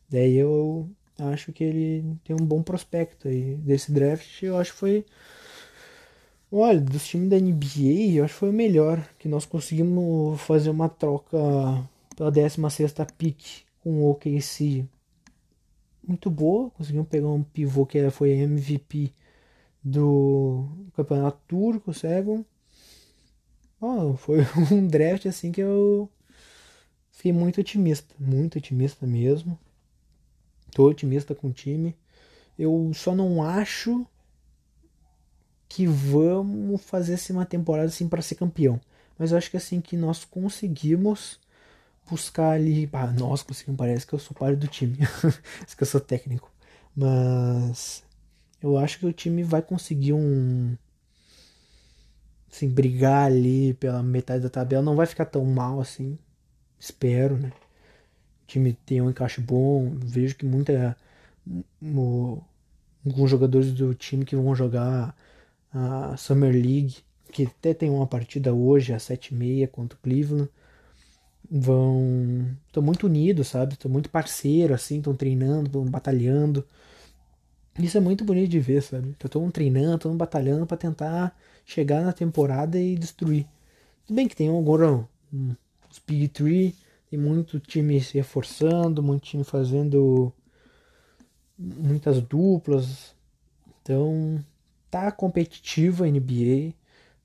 Daí 0.09 0.35
eu 0.35 0.89
acho 1.19 1.53
que 1.53 1.63
ele 1.63 2.17
tem 2.23 2.35
um 2.35 2.43
bom 2.43 2.63
prospecto 2.63 3.27
aí. 3.27 3.53
Desse 3.57 3.91
draft, 3.91 4.41
eu 4.41 4.57
acho 4.57 4.71
que 4.71 4.79
foi. 4.79 5.05
Olha, 6.51 6.81
dos 6.81 7.07
times 7.07 7.29
da 7.29 7.37
NBA, 7.37 8.15
eu 8.15 8.25
acho 8.25 8.33
que 8.33 8.39
foi 8.39 8.49
o 8.49 8.53
melhor. 8.53 9.07
Que 9.19 9.29
nós 9.29 9.45
conseguimos 9.45 10.41
fazer 10.41 10.71
uma 10.71 10.89
troca 10.89 11.37
pela 12.15 12.31
16 12.31 12.95
pick 13.15 13.63
com 13.83 14.01
o 14.01 14.09
OKC. 14.09 14.87
Muito 16.05 16.29
boa. 16.29 16.69
Conseguimos 16.71 17.07
pegar 17.07 17.29
um 17.29 17.43
pivô 17.43 17.85
que 17.85 18.09
foi 18.09 18.31
MVP 18.31 19.13
do 19.83 20.67
Campeonato 20.95 21.39
Turco, 21.47 21.93
Segon. 21.93 22.43
Oh, 23.79 24.15
foi 24.15 24.39
um 24.71 24.85
draft 24.85 25.25
assim 25.25 25.51
que 25.51 25.61
eu 25.61 26.09
fiquei 27.11 27.33
muito 27.33 27.59
otimista, 27.59 28.13
muito 28.19 28.57
otimista 28.57 29.07
mesmo. 29.07 29.57
Tô 30.71 30.87
otimista 30.87 31.35
com 31.35 31.47
o 31.47 31.53
time. 31.53 31.95
Eu 32.57 32.91
só 32.93 33.15
não 33.15 33.43
acho 33.43 34.05
que 35.67 35.87
vamos 35.87 36.81
fazer 36.81 37.15
assim 37.15 37.33
uma 37.33 37.45
temporada 37.45 37.87
assim 37.87 38.07
para 38.07 38.21
ser 38.21 38.35
campeão. 38.35 38.79
Mas 39.17 39.31
eu 39.31 39.37
acho 39.37 39.49
que 39.49 39.57
assim 39.57 39.81
que 39.81 39.95
nós 39.95 40.25
conseguimos 40.25 41.39
buscar 42.09 42.51
ali, 42.51 42.89
ah, 42.93 43.07
nós 43.07 43.43
conseguimos, 43.43 43.77
parece 43.77 44.05
que 44.05 44.13
eu 44.13 44.19
sou 44.19 44.35
parte 44.35 44.57
do 44.57 44.67
time, 44.67 44.97
que 45.77 45.83
eu 45.83 45.87
sou 45.87 46.01
técnico. 46.01 46.51
Mas 46.95 48.03
eu 48.61 48.77
acho 48.77 48.99
que 48.99 49.05
o 49.05 49.13
time 49.13 49.43
vai 49.43 49.61
conseguir 49.61 50.13
um 50.13 50.75
assim, 52.51 52.69
brigar 52.69 53.25
ali 53.25 53.73
pela 53.75 54.03
metade 54.03 54.43
da 54.43 54.49
tabela, 54.49 54.83
não 54.83 54.95
vai 54.95 55.05
ficar 55.05 55.25
tão 55.25 55.45
mal 55.45 55.79
assim. 55.79 56.17
Espero, 56.79 57.37
né? 57.37 57.51
O 58.43 58.47
time 58.47 58.73
tem 58.73 59.01
um 59.01 59.09
encaixe 59.09 59.41
bom. 59.41 59.95
Vejo 59.97 60.35
que 60.35 60.45
muita. 60.45 60.97
alguns 63.05 63.29
jogadores 63.29 63.71
do 63.73 63.93
time 63.95 64.25
que 64.25 64.35
vão 64.35 64.55
jogar 64.55 65.15
a 65.73 66.17
Summer 66.17 66.53
League, 66.53 66.97
que 67.31 67.45
até 67.45 67.73
tem 67.73 67.89
uma 67.89 68.07
partida 68.07 68.53
hoje 68.53 68.93
às 68.93 69.03
7h30 69.03 69.67
contra 69.67 69.97
o 69.97 70.01
Cleveland. 70.01 70.49
Vão. 71.49 72.47
Estão 72.67 72.81
muito 72.83 73.07
unidos, 73.07 73.47
sabe? 73.49 73.73
Estão 73.73 73.91
muito 73.91 74.09
parceiros, 74.09 74.75
assim, 74.75 74.97
estão 74.97 75.15
treinando, 75.15 75.67
estão 75.67 75.85
batalhando. 75.85 76.65
Isso 77.79 77.97
é 77.97 78.01
muito 78.01 78.23
bonito 78.25 78.49
de 78.49 78.59
ver, 78.59 78.81
sabe? 78.81 79.13
Tá 79.13 79.27
todo 79.29 79.41
mundo 79.41 79.53
treinando, 79.53 79.99
todo 79.99 80.11
mundo 80.11 80.19
batalhando 80.19 80.65
para 80.65 80.77
tentar 80.77 81.35
chegar 81.65 82.03
na 82.03 82.13
temporada 82.13 82.77
e 82.79 82.95
destruir. 82.95 83.47
Tudo 84.05 84.15
bem 84.15 84.27
que 84.27 84.35
tem 84.35 84.49
um, 84.49 84.63
os 85.89 85.99
Big 86.05 86.27
Three, 86.29 86.75
tem 87.09 87.19
muito 87.19 87.59
time 87.59 87.99
se 88.01 88.17
reforçando, 88.17 89.03
muito 89.03 89.23
time 89.23 89.43
fazendo 89.43 90.33
muitas 91.57 92.21
duplas. 92.21 93.15
Então, 93.81 94.43
tá 94.89 95.11
competitiva 95.11 96.05
a 96.05 96.07
NBA. 96.07 96.73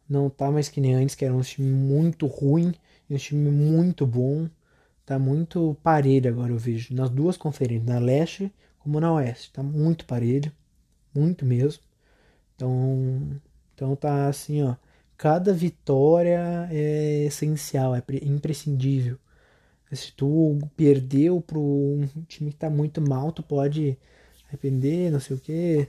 Não 0.09 0.31
tá 0.31 0.51
mais 0.51 0.69
que 0.69 0.81
nem 0.81 0.95
antes, 0.95 1.15
que 1.15 1.25
era 1.25 1.35
um 1.35 1.41
time 1.41 1.71
muito 1.71 2.27
ruim 2.27 2.75
e 3.09 3.15
um 3.15 3.19
time 3.19 3.51
muito 3.51 4.07
bom. 4.07 4.49
Tá 5.05 5.19
muito 5.19 5.77
parelho 5.83 6.31
agora, 6.31 6.53
eu 6.53 6.59
vejo. 6.59 6.95
Nas 6.95 7.11
duas 7.11 7.37
conferências, 7.37 7.87
na 7.87 7.99
leste 7.99 8.53
como 8.79 9.01
na 9.01 9.13
oeste. 9.13 9.53
Tá 9.53 9.63
muito 9.63 10.05
parelho. 10.07 10.53
Muito 11.15 11.45
mesmo. 11.45 11.83
Então, 12.55 13.41
então 13.75 13.97
tá 13.97 14.29
assim, 14.29 14.63
ó. 14.63 14.77
Cada 15.17 15.53
vitória 15.53 16.69
é 16.71 17.25
essencial, 17.25 17.95
é 17.95 18.03
imprescindível. 18.23 19.19
Se 19.93 20.13
tu 20.13 20.59
perdeu 20.77 21.41
pro 21.41 21.61
um 21.61 22.09
time 22.29 22.51
que 22.51 22.57
tá 22.57 22.69
muito 22.69 23.01
mal, 23.01 23.33
tu 23.33 23.43
pode 23.43 23.97
arrepender, 24.49 25.11
não 25.11 25.21
sei 25.21 25.37
o 25.37 25.41
que. 25.41 25.89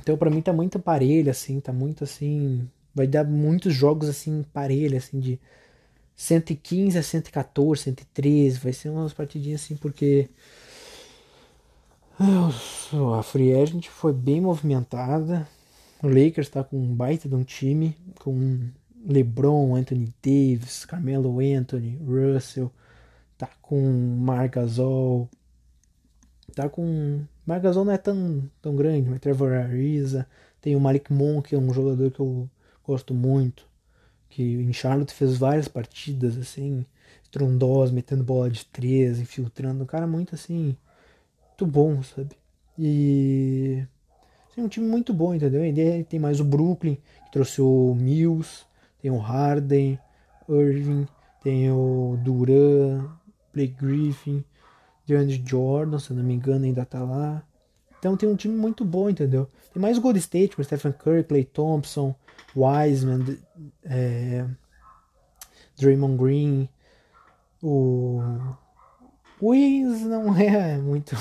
Então 0.00 0.16
para 0.16 0.30
mim 0.30 0.40
tá 0.40 0.52
muito 0.52 0.78
parelho, 0.78 1.30
assim, 1.30 1.60
tá 1.60 1.72
muito 1.72 2.04
assim. 2.04 2.68
Vai 2.94 3.06
dar 3.06 3.24
muitos 3.24 3.74
jogos 3.74 4.08
assim, 4.08 4.44
parelho, 4.52 4.96
assim, 4.96 5.20
de 5.20 5.40
115 6.16 6.98
a 6.98 7.02
114, 7.02 7.82
113. 7.82 8.58
Vai 8.58 8.72
ser 8.72 8.88
umas 8.90 9.12
partidinhas 9.12 9.62
assim, 9.62 9.76
porque. 9.76 10.28
A 12.18 13.22
Free 13.22 13.54
Agent 13.54 13.86
foi 13.88 14.12
bem 14.12 14.40
movimentada. 14.40 15.46
O 16.02 16.08
Lakers 16.08 16.48
tá 16.48 16.64
com 16.64 16.76
um 16.76 16.94
baita 16.94 17.28
de 17.28 17.34
um 17.34 17.44
time, 17.44 17.96
com 18.18 18.68
LeBron, 19.06 19.74
Anthony 19.76 20.12
Davis, 20.22 20.84
Carmelo 20.84 21.38
Anthony, 21.40 21.98
Russell, 22.04 22.72
tá 23.36 23.48
com 23.62 23.80
Marc 24.20 24.54
Gasol, 24.54 25.28
tá 26.54 26.68
com. 26.68 27.20
Marc 27.46 27.62
Gasol 27.62 27.84
não 27.84 27.92
é 27.92 27.98
tão, 27.98 28.48
tão 28.60 28.76
grande, 28.76 29.08
mas 29.08 29.20
Trevor 29.20 29.52
Ariza, 29.52 30.26
tem 30.60 30.76
o 30.76 30.80
Malik 30.80 31.12
Monk, 31.12 31.48
que 31.48 31.54
é 31.54 31.58
um 31.58 31.72
jogador 31.72 32.10
que 32.10 32.20
eu 32.20 32.48
gosto 32.88 33.12
muito, 33.12 33.68
que 34.30 34.42
em 34.42 34.72
Charlotte 34.72 35.12
fez 35.12 35.36
várias 35.36 35.68
partidas 35.68 36.38
assim, 36.38 36.86
estrondosos, 37.22 37.92
metendo 37.92 38.24
bola 38.24 38.48
de 38.48 38.64
três, 38.64 39.20
infiltrando, 39.20 39.84
um 39.84 39.86
cara 39.86 40.06
muito 40.06 40.34
assim, 40.34 40.74
muito 41.48 41.66
bom, 41.66 42.02
sabe? 42.02 42.34
E 42.78 43.84
assim, 44.50 44.62
um 44.62 44.68
time 44.68 44.88
muito 44.88 45.12
bom, 45.12 45.34
entendeu? 45.34 45.62
E 45.62 46.04
tem 46.04 46.18
mais 46.18 46.40
o 46.40 46.44
Brooklyn, 46.44 46.94
que 46.94 47.32
trouxe 47.32 47.60
o 47.60 47.94
Mills, 47.94 48.64
tem 49.02 49.10
o 49.10 49.18
Harden, 49.18 49.98
Irving, 50.48 51.06
tem 51.42 51.70
o 51.70 52.18
Duran, 52.22 53.06
Blake 53.52 53.74
Griffin, 53.78 54.42
DeAndre 55.06 55.42
Jordan, 55.44 55.98
se 55.98 56.12
não 56.14 56.22
me 56.22 56.32
engano, 56.32 56.64
ainda 56.64 56.86
tá 56.86 57.02
lá. 57.02 57.42
Então 57.98 58.16
tem 58.16 58.28
um 58.28 58.36
time 58.36 58.54
muito 58.54 58.82
bom, 58.82 59.10
entendeu? 59.10 59.46
Tem 59.78 59.82
mais 59.82 59.96
o 59.96 60.00
Gold 60.00 60.18
State 60.18 60.56
com 60.56 60.64
Stephen 60.64 60.90
Curry, 60.90 61.22
Clay 61.22 61.44
Thompson, 61.44 62.12
Wiseman, 62.56 63.38
é, 63.84 64.44
Draymond 65.78 66.16
Green, 66.16 66.68
o 67.62 68.20
Wings 69.40 70.00
não 70.02 70.34
é 70.36 70.76
muito. 70.78 71.14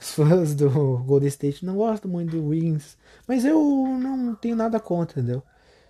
Os 0.00 0.12
fãs 0.14 0.54
do 0.54 0.70
Golden 0.98 1.26
State 1.26 1.66
não 1.66 1.74
gostam 1.74 2.08
muito 2.08 2.36
do 2.36 2.50
Wings. 2.50 2.96
Mas 3.26 3.44
eu 3.44 3.58
não 4.00 4.36
tenho 4.36 4.54
nada 4.54 4.78
contra, 4.78 5.20
entendeu? 5.20 5.42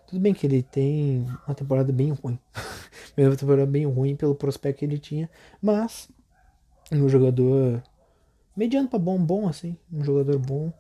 Tudo 0.07 0.19
bem 0.19 0.33
que 0.33 0.47
ele 0.47 0.63
tem 0.63 1.27
uma 1.47 1.55
temporada 1.55 1.93
bem 1.93 2.13
ruim. 2.13 2.39
uma 3.19 3.37
temporada 3.37 3.67
bem 3.67 3.85
ruim 3.85 4.17
pelo 4.17 4.35
prospecto 4.35 4.79
que 4.79 4.87
ele 4.87 4.99
tinha. 4.99 5.29
Mas 5.61 6.09
um 6.91 7.07
jogador 7.07 7.83
mediano 8.57 8.89
para 8.89 8.99
bom, 8.99 9.23
bom 9.23 9.47
assim. 9.47 9.77
Um 9.93 10.03
jogador 10.03 10.39
bom. 10.39 10.73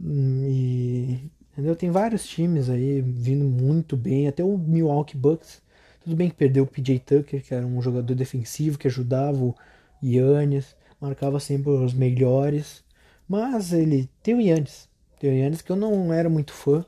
Hum, 0.00 0.44
e 0.48 1.30
entendeu? 1.52 1.76
Tem 1.76 1.90
vários 1.90 2.26
times 2.26 2.68
aí 2.70 3.00
vindo 3.00 3.44
muito 3.44 3.96
bem. 3.96 4.28
Até 4.28 4.44
o 4.44 4.56
Milwaukee 4.58 5.16
Bucks. 5.16 5.62
Tudo 6.02 6.16
bem 6.16 6.30
que 6.30 6.36
perdeu 6.36 6.64
o 6.64 6.66
PJ 6.66 6.98
Tucker, 7.00 7.42
que 7.42 7.54
era 7.54 7.64
um 7.66 7.80
jogador 7.80 8.14
defensivo 8.14 8.78
que 8.78 8.88
ajudava 8.88 9.38
o 9.44 9.54
Yannis, 10.02 10.74
marcava 11.00 11.38
sempre 11.40 11.70
os 11.70 11.94
melhores. 11.94 12.84
Mas 13.28 13.72
ele 13.72 14.10
tem 14.22 14.34
o 14.34 14.40
Yannis. 14.40 14.88
Tem 15.20 15.30
o 15.30 15.34
Yannis 15.34 15.62
que 15.62 15.70
eu 15.70 15.76
não 15.76 16.12
era 16.12 16.28
muito 16.28 16.52
fã 16.52 16.84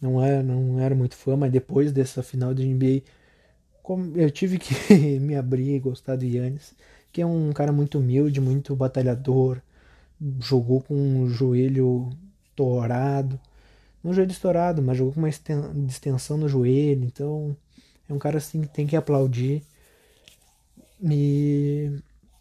não 0.00 0.22
era, 0.22 0.42
não 0.42 0.80
era 0.80 0.94
muito 0.94 1.16
fã, 1.16 1.36
mas 1.36 1.52
depois 1.52 1.92
dessa 1.92 2.22
final 2.22 2.52
de 2.52 2.64
NBA, 2.64 3.02
eu 4.16 4.30
tive 4.30 4.58
que 4.58 4.74
me 5.20 5.36
abrir 5.36 5.74
e 5.74 5.78
gostar 5.78 6.16
do 6.16 6.24
Yannis, 6.24 6.74
que 7.12 7.22
é 7.22 7.26
um 7.26 7.52
cara 7.52 7.72
muito 7.72 7.98
humilde, 7.98 8.40
muito 8.40 8.74
batalhador, 8.74 9.60
jogou 10.40 10.80
com 10.80 10.94
um 10.94 11.28
joelho 11.28 12.10
estourado, 12.44 13.40
não 14.02 14.12
joelho 14.12 14.30
estourado, 14.30 14.82
mas 14.82 14.98
jogou 14.98 15.12
com 15.12 15.20
uma 15.20 15.30
distensão 15.86 16.36
no 16.36 16.48
joelho, 16.48 17.04
então 17.04 17.56
é 18.08 18.12
um 18.12 18.18
cara 18.18 18.38
assim 18.38 18.62
que 18.62 18.68
tem 18.68 18.86
que 18.86 18.96
aplaudir. 18.96 19.62
E 21.00 21.90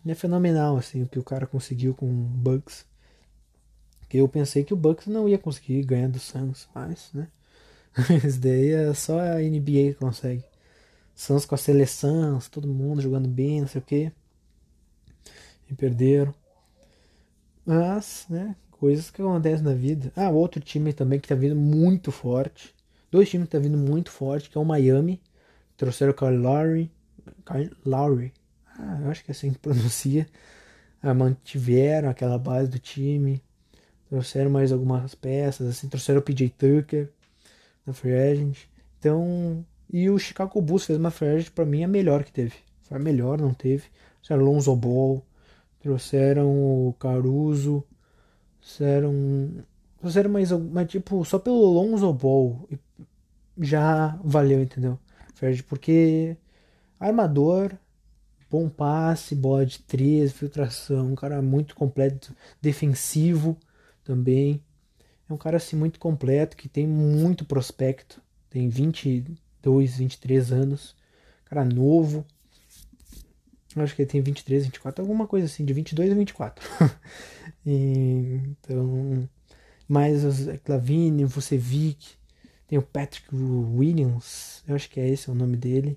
é 0.05 0.15
fenomenal 0.15 0.77
assim 0.77 1.03
o 1.03 1.07
que 1.07 1.19
o 1.19 1.23
cara 1.23 1.47
conseguiu 1.47 1.93
com 1.93 2.07
o 2.07 2.11
Bucks. 2.11 2.85
Que 4.09 4.17
eu 4.17 4.27
pensei 4.27 4.63
que 4.63 4.73
o 4.73 4.77
Bucks 4.77 5.07
não 5.07 5.27
ia 5.29 5.37
conseguir 5.37 5.83
ganhar 5.83 6.09
do 6.09 6.19
Suns, 6.19 6.67
mas, 6.75 7.09
né? 7.13 7.27
Isso 8.25 8.39
daí 8.39 8.71
é 8.71 8.93
só 8.93 9.19
a 9.19 9.35
NBA 9.39 9.93
que 9.93 9.95
consegue. 9.95 10.43
Suns 11.15 11.45
com 11.45 11.55
a 11.55 11.57
seleção, 11.57 12.39
todo 12.51 12.67
mundo 12.67 13.01
jogando 13.01 13.27
bem, 13.27 13.61
não 13.61 13.67
sei 13.67 13.79
o 13.79 13.85
que. 13.85 14.11
E 15.69 15.73
perderam. 15.75 16.33
Mas, 17.65 18.25
né, 18.29 18.55
coisas 18.71 19.11
que 19.11 19.21
acontecem 19.21 19.63
na 19.63 19.73
vida. 19.73 20.11
Ah, 20.15 20.29
outro 20.29 20.59
time 20.59 20.93
também 20.93 21.19
que 21.19 21.27
tá 21.27 21.35
vindo 21.35 21.55
muito 21.55 22.11
forte. 22.11 22.73
Dois 23.11 23.29
times 23.29 23.47
que 23.47 23.51
tá 23.51 23.59
vindo 23.59 23.77
muito 23.77 24.09
forte, 24.09 24.49
que 24.49 24.57
é 24.57 24.61
o 24.61 24.65
Miami. 24.65 25.21
Trouxeram 25.77 26.11
o 26.11 26.15
Kyle 26.15 26.37
Lowry. 26.37 26.91
Kyle 27.45 27.71
Lowry. 27.85 28.33
Ah, 28.77 28.99
eu 29.03 29.11
acho 29.11 29.23
que 29.23 29.31
é 29.31 29.33
assim 29.33 29.51
que 29.51 29.59
pronuncia. 29.59 30.27
Ah, 31.01 31.13
mantiveram 31.13 32.09
aquela 32.09 32.37
base 32.37 32.69
do 32.69 32.79
time. 32.79 33.41
Trouxeram 34.09 34.49
mais 34.49 34.71
algumas 34.71 35.13
peças, 35.13 35.67
assim. 35.67 35.87
Trouxeram 35.87 36.19
o 36.19 36.23
PJ 36.23 36.49
Tucker 36.57 37.09
na 37.85 37.93
free 37.93 38.13
agent. 38.13 38.57
Então, 38.99 39.65
e 39.91 40.09
o 40.09 40.17
Chicago 40.17 40.61
Bulls 40.61 40.85
fez 40.85 40.97
uma 40.97 41.11
free 41.11 41.29
agent 41.29 41.51
para 41.51 41.65
mim 41.65 41.83
a 41.83 41.87
melhor 41.87 42.23
que 42.23 42.31
teve. 42.31 42.55
Foi 42.83 42.97
a 42.97 42.99
melhor, 42.99 43.39
não 43.39 43.53
teve. 43.53 43.83
Lonzo 44.29 44.75
Ball, 44.75 45.25
trouxeram 45.81 46.49
o 46.87 46.93
Caruso, 46.99 47.83
trouxeram 48.59 49.63
trouxeram 49.99 50.31
mais 50.31 50.51
mas 50.51 50.87
tipo, 50.89 51.23
só 51.25 51.39
pelo 51.39 51.65
Lonzo 51.65 52.11
Ball 52.13 52.67
já 53.57 54.19
valeu, 54.23 54.61
entendeu? 54.61 54.99
Porque 55.67 56.37
armador, 56.99 57.75
bom 58.49 58.69
passe, 58.69 59.33
bola 59.33 59.65
de 59.65 59.79
3, 59.79 60.31
filtração, 60.31 61.11
um 61.11 61.15
cara 61.15 61.41
muito 61.41 61.75
completo, 61.75 62.35
defensivo 62.61 63.57
também. 64.03 64.61
É 65.27 65.33
um 65.33 65.37
cara 65.37 65.57
assim 65.57 65.75
muito 65.75 65.99
completo, 65.99 66.57
que 66.57 66.67
tem 66.67 66.85
muito 66.85 67.45
prospecto. 67.45 68.21
Tem 68.49 68.67
22, 68.67 69.97
23 69.97 70.51
anos. 70.51 70.95
Cara 71.45 71.63
novo. 71.63 72.25
Acho 73.79 73.95
que 73.95 74.01
ele 74.01 74.09
tem 74.09 74.21
23, 74.21 74.65
24, 74.65 75.03
alguma 75.03 75.27
coisa 75.27 75.45
assim, 75.45 75.63
de 75.65 75.73
22 75.73 76.11
a 76.11 76.15
24. 76.15 76.69
e, 77.65 78.41
então, 78.45 79.29
mais 79.87 80.23
os 80.23 80.47
Clavini, 80.63 81.25
Vucevic, 81.25 82.15
tem 82.67 82.77
o 82.77 82.81
Patrick 82.81 83.27
Williams, 83.33 84.63
eu 84.67 84.75
acho 84.75 84.89
que 84.89 84.99
é 84.99 85.07
esse 85.09 85.29
o 85.29 85.35
nome 85.35 85.57
dele. 85.57 85.95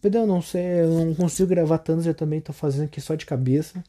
Perdão, 0.00 0.26
não 0.26 0.40
sei, 0.40 0.80
eu 0.80 1.04
não 1.04 1.14
consigo 1.14 1.48
gravar 1.48 1.78
tantos, 1.78 2.06
eu 2.06 2.14
também 2.14 2.40
tô 2.40 2.52
fazendo 2.52 2.86
aqui 2.86 3.00
só 3.00 3.14
de 3.14 3.26
cabeça. 3.26 3.84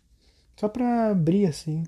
Só 0.58 0.68
pra 0.68 1.10
abrir 1.10 1.46
assim 1.46 1.84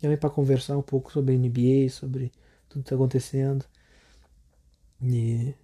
também 0.00 0.16
para 0.16 0.30
conversar 0.30 0.76
um 0.76 0.82
pouco 0.82 1.12
sobre 1.12 1.36
NBA, 1.36 1.90
sobre 1.90 2.32
tudo 2.68 2.82
que 2.82 2.86
está 2.86 2.94
acontecendo. 2.94 3.64
E, 5.02 5.54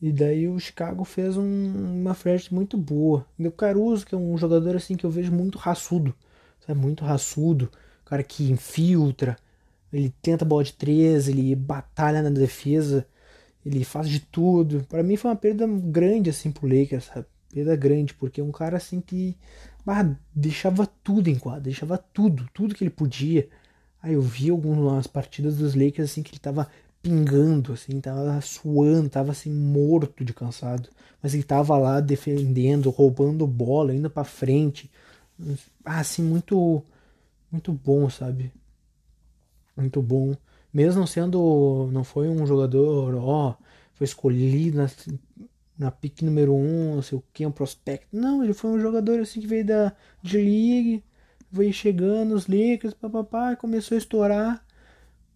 e 0.00 0.12
daí 0.12 0.48
o 0.48 0.58
Chicago 0.58 1.04
fez 1.04 1.36
um, 1.36 1.44
uma 2.00 2.14
frente 2.14 2.52
muito 2.54 2.78
boa. 2.78 3.26
E 3.38 3.46
o 3.46 3.52
Caruso, 3.52 4.06
que 4.06 4.14
é 4.14 4.18
um 4.18 4.36
jogador 4.38 4.76
assim 4.76 4.96
que 4.96 5.04
eu 5.04 5.10
vejo 5.10 5.30
muito 5.30 5.58
raçudo, 5.58 6.14
sabe? 6.66 6.80
Muito 6.80 7.04
raçudo. 7.04 7.70
cara 8.04 8.22
que 8.22 8.50
infiltra, 8.50 9.36
ele 9.92 10.12
tenta 10.22 10.44
bola 10.44 10.64
de 10.64 10.72
três, 10.72 11.28
ele 11.28 11.54
batalha 11.54 12.22
na 12.22 12.30
defesa, 12.30 13.06
ele 13.64 13.84
faz 13.84 14.08
de 14.08 14.20
tudo. 14.20 14.86
Para 14.88 15.02
mim 15.02 15.16
foi 15.16 15.30
uma 15.30 15.36
perda 15.36 15.66
grande 15.66 16.30
assim 16.30 16.50
pro 16.50 16.66
Lakers, 16.66 17.04
sabe? 17.04 17.26
Perda 17.52 17.76
grande, 17.76 18.14
porque 18.14 18.40
é 18.40 18.44
um 18.44 18.52
cara 18.52 18.76
assim 18.78 19.00
que 19.00 19.36
ah, 19.86 20.14
deixava 20.34 20.86
tudo 21.02 21.28
em 21.28 21.38
quadra, 21.38 21.62
deixava 21.62 21.98
tudo, 21.98 22.48
tudo 22.54 22.74
que 22.74 22.84
ele 22.84 22.90
podia. 22.90 23.48
Aí 24.02 24.14
eu 24.14 24.22
vi 24.22 24.50
algumas 24.50 25.06
partidas 25.06 25.56
dos 25.56 25.74
Lakers 25.74 26.10
assim 26.10 26.22
que 26.22 26.30
ele 26.32 26.38
tava 26.38 26.68
pingando, 27.02 27.72
assim, 27.72 28.00
tava 28.00 28.40
suando, 28.40 29.08
tava 29.08 29.32
assim 29.32 29.50
morto 29.50 30.24
de 30.24 30.32
cansado, 30.34 30.88
mas 31.22 31.34
ele 31.34 31.42
tava 31.42 31.76
lá 31.78 32.00
defendendo, 32.00 32.90
roubando 32.90 33.46
bola, 33.46 33.94
indo 33.94 34.10
para 34.10 34.24
frente. 34.24 34.90
Ah, 35.84 36.00
assim 36.00 36.22
muito 36.22 36.82
muito 37.50 37.72
bom, 37.72 38.08
sabe? 38.10 38.52
Muito 39.76 40.02
bom. 40.02 40.34
Mesmo 40.72 41.06
sendo 41.06 41.88
não 41.92 42.04
foi 42.04 42.28
um 42.28 42.46
jogador, 42.46 43.14
ó, 43.16 43.56
foi 43.94 44.04
escolhido 44.04 44.78
na, 44.78 44.90
na 45.78 45.90
pick 45.90 46.22
número 46.22 46.54
um, 46.54 46.96
não 46.96 47.02
sei 47.02 47.18
o 47.18 47.24
que, 47.32 47.46
um 47.46 47.50
prospecto. 47.52 48.08
Não, 48.16 48.42
ele 48.44 48.52
foi 48.54 48.70
um 48.70 48.80
jogador 48.80 49.20
assim 49.20 49.40
que 49.40 49.46
veio 49.46 49.64
da 49.66 49.92
D-League, 50.22 51.02
veio 51.50 51.72
chegando 51.72 52.34
os 52.34 52.46
Lakers, 52.46 52.94
papapá, 52.94 53.56
começou 53.56 53.96
a 53.96 53.98
estourar 53.98 54.64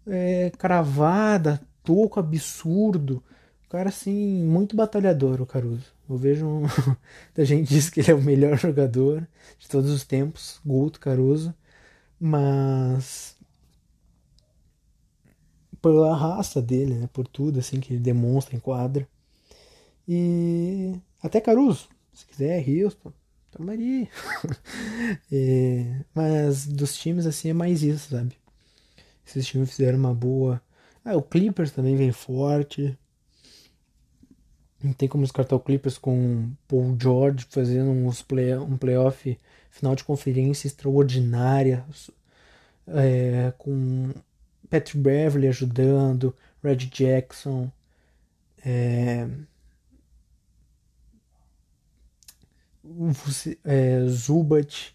é, 0.06 0.50
cravada, 0.58 1.60
toco 1.82 2.20
absurdo. 2.20 3.22
O 3.66 3.68
cara, 3.68 3.88
assim, 3.88 4.44
muito 4.44 4.76
batalhador, 4.76 5.40
o 5.40 5.46
Caruso. 5.46 5.92
Eu 6.08 6.16
vejo. 6.16 6.46
Um... 6.46 6.64
a 7.36 7.44
gente 7.44 7.68
diz 7.68 7.90
que 7.90 8.00
ele 8.00 8.10
é 8.10 8.14
o 8.14 8.22
melhor 8.22 8.56
jogador 8.58 9.26
de 9.58 9.68
todos 9.68 9.90
os 9.90 10.04
tempos, 10.04 10.60
Guto 10.64 11.00
Caruso. 11.00 11.54
Mas. 12.20 13.36
Pela 15.82 16.16
raça 16.16 16.62
dele, 16.62 16.94
né? 16.94 17.08
Por 17.12 17.26
tudo, 17.28 17.58
assim, 17.58 17.80
que 17.80 17.92
ele 17.92 18.00
demonstra 18.00 18.56
em 18.56 18.60
quadra. 18.60 19.06
E. 20.08 20.94
Até 21.22 21.40
Caruso, 21.40 21.88
se 22.12 22.26
quiser, 22.26 22.62
Houston, 22.68 23.12
tomaria. 23.50 24.08
é... 25.32 26.04
Mas 26.14 26.66
dos 26.66 26.96
times, 26.96 27.26
assim, 27.26 27.50
é 27.50 27.54
mais 27.54 27.82
isso, 27.82 28.10
sabe? 28.10 28.36
Esses 29.26 29.46
times 29.46 29.70
fizeram 29.70 29.98
uma 29.98 30.14
boa. 30.14 30.60
Ah, 31.04 31.16
o 31.16 31.22
Clippers 31.22 31.70
também 31.70 31.96
vem 31.96 32.12
forte. 32.12 32.96
Não 34.82 34.92
tem 34.92 35.08
como 35.08 35.22
descartar 35.24 35.56
o 35.56 35.60
Clippers 35.60 35.96
com 35.96 36.52
Paul 36.68 36.96
George 37.00 37.46
fazendo 37.48 37.90
uns 37.90 38.22
play, 38.22 38.54
um 38.56 38.76
playoff 38.76 39.38
final 39.70 39.94
de 39.94 40.04
conferência 40.04 40.66
extraordinária. 40.66 41.84
É, 42.86 43.52
com 43.56 44.12
Patrick 44.68 44.98
Beverly 44.98 45.48
ajudando, 45.48 46.34
Red 46.62 46.76
Jackson. 46.76 47.70
É, 48.64 49.26
é, 53.64 54.06
Zubat 54.06 54.94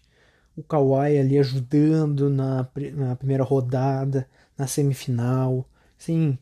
o 0.60 0.62
Kawhi 0.62 1.18
ali 1.18 1.38
ajudando 1.38 2.28
na, 2.28 2.68
na 2.94 3.16
primeira 3.16 3.42
rodada, 3.42 4.28
na 4.56 4.66
semifinal. 4.66 5.68
Sim, 5.98 6.38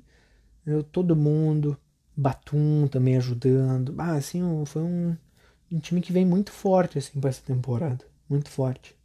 eu, 0.66 0.82
todo 0.82 1.16
mundo. 1.16 1.76
Batum 2.16 2.88
também 2.88 3.16
ajudando. 3.16 3.94
Ah, 3.96 4.14
assim, 4.14 4.42
foi 4.66 4.82
um, 4.82 5.16
um 5.70 5.78
time 5.78 6.00
que 6.00 6.12
vem 6.12 6.26
muito 6.26 6.50
forte 6.50 6.98
assim 6.98 7.20
para 7.20 7.30
essa 7.30 7.42
temporada. 7.42 8.04
Muito 8.28 8.50
forte. 8.50 8.96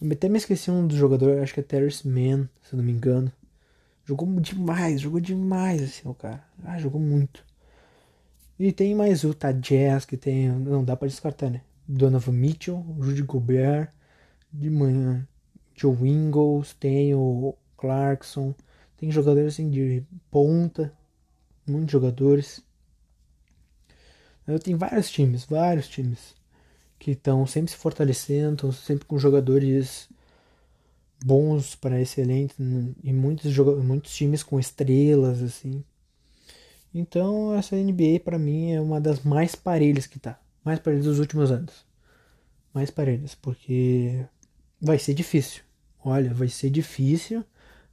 Eu 0.00 0.10
até 0.12 0.28
me 0.28 0.36
esqueci 0.36 0.70
um 0.70 0.86
dos 0.86 0.98
jogadores, 0.98 1.42
acho 1.42 1.54
que 1.54 1.60
é 1.60 1.62
Terrence 1.62 2.06
Mann, 2.06 2.48
se 2.62 2.74
eu 2.74 2.76
não 2.76 2.84
me 2.84 2.92
engano. 2.92 3.32
Jogou 4.04 4.28
demais, 4.40 5.00
jogou 5.00 5.20
demais 5.20 5.82
assim 5.82 6.06
o 6.06 6.12
cara. 6.12 6.44
Ah, 6.64 6.78
jogou 6.78 7.00
muito. 7.00 7.44
E 8.58 8.72
tem 8.72 8.94
mais 8.94 9.24
o 9.24 9.34
Jazz 9.60 10.04
que 10.04 10.16
tem. 10.16 10.50
Não 10.50 10.84
dá 10.84 10.96
pra 10.96 11.08
descartar, 11.08 11.48
né? 11.48 11.62
Donovan 11.88 12.32
Mitchell, 12.32 12.76
Rudy 12.76 13.22
Gobert, 13.22 13.90
de 14.52 14.68
manhã, 14.68 15.26
Joe 15.74 15.96
Ingles, 16.08 16.74
tem 16.74 17.14
o 17.14 17.54
Clarkson, 17.76 18.54
tem 18.96 19.10
jogadores 19.10 19.54
assim 19.54 19.70
de 19.70 20.04
ponta, 20.30 20.92
muitos 21.66 21.90
jogadores. 21.90 22.62
Tenho 24.62 24.78
vários 24.78 25.10
times, 25.10 25.44
vários 25.44 25.88
times 25.88 26.34
que 26.98 27.12
estão 27.12 27.46
sempre 27.46 27.72
se 27.72 27.76
fortalecendo, 27.76 28.72
sempre 28.72 29.06
com 29.06 29.18
jogadores 29.18 30.08
bons 31.24 31.74
para 31.74 32.00
excelentes 32.00 32.56
e 33.02 33.12
muitos 33.12 33.56
muitos 33.84 34.14
times 34.14 34.42
com 34.42 34.58
estrelas 34.60 35.42
assim. 35.42 35.82
Então 36.94 37.54
essa 37.54 37.74
NBA 37.74 38.20
para 38.24 38.38
mim 38.38 38.72
é 38.72 38.80
uma 38.80 39.00
das 39.00 39.24
mais 39.24 39.54
parelhas 39.54 40.06
que 40.06 40.18
tá, 40.18 40.40
mais 40.64 40.78
parelhas 40.78 41.06
dos 41.06 41.18
últimos 41.18 41.50
anos. 41.50 41.84
Mais 42.72 42.90
parelhas, 42.90 43.34
porque 43.34 44.24
vai 44.82 44.98
ser 44.98 45.14
difícil. 45.14 45.62
Olha, 46.04 46.34
vai 46.34 46.48
ser 46.48 46.68
difícil, 46.70 47.44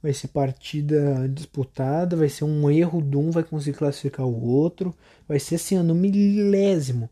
vai 0.02 0.12
ser 0.12 0.28
partida 0.28 1.28
disputada, 1.28 2.16
vai 2.16 2.28
ser 2.28 2.44
um 2.44 2.70
erro 2.70 3.00
de 3.00 3.16
um 3.16 3.30
vai 3.30 3.44
conseguir 3.44 3.78
classificar 3.78 4.26
o 4.26 4.44
outro, 4.44 4.94
vai 5.28 5.38
ser 5.38 5.54
assim, 5.54 5.78
no 5.78 5.94
milésimo. 5.94 7.08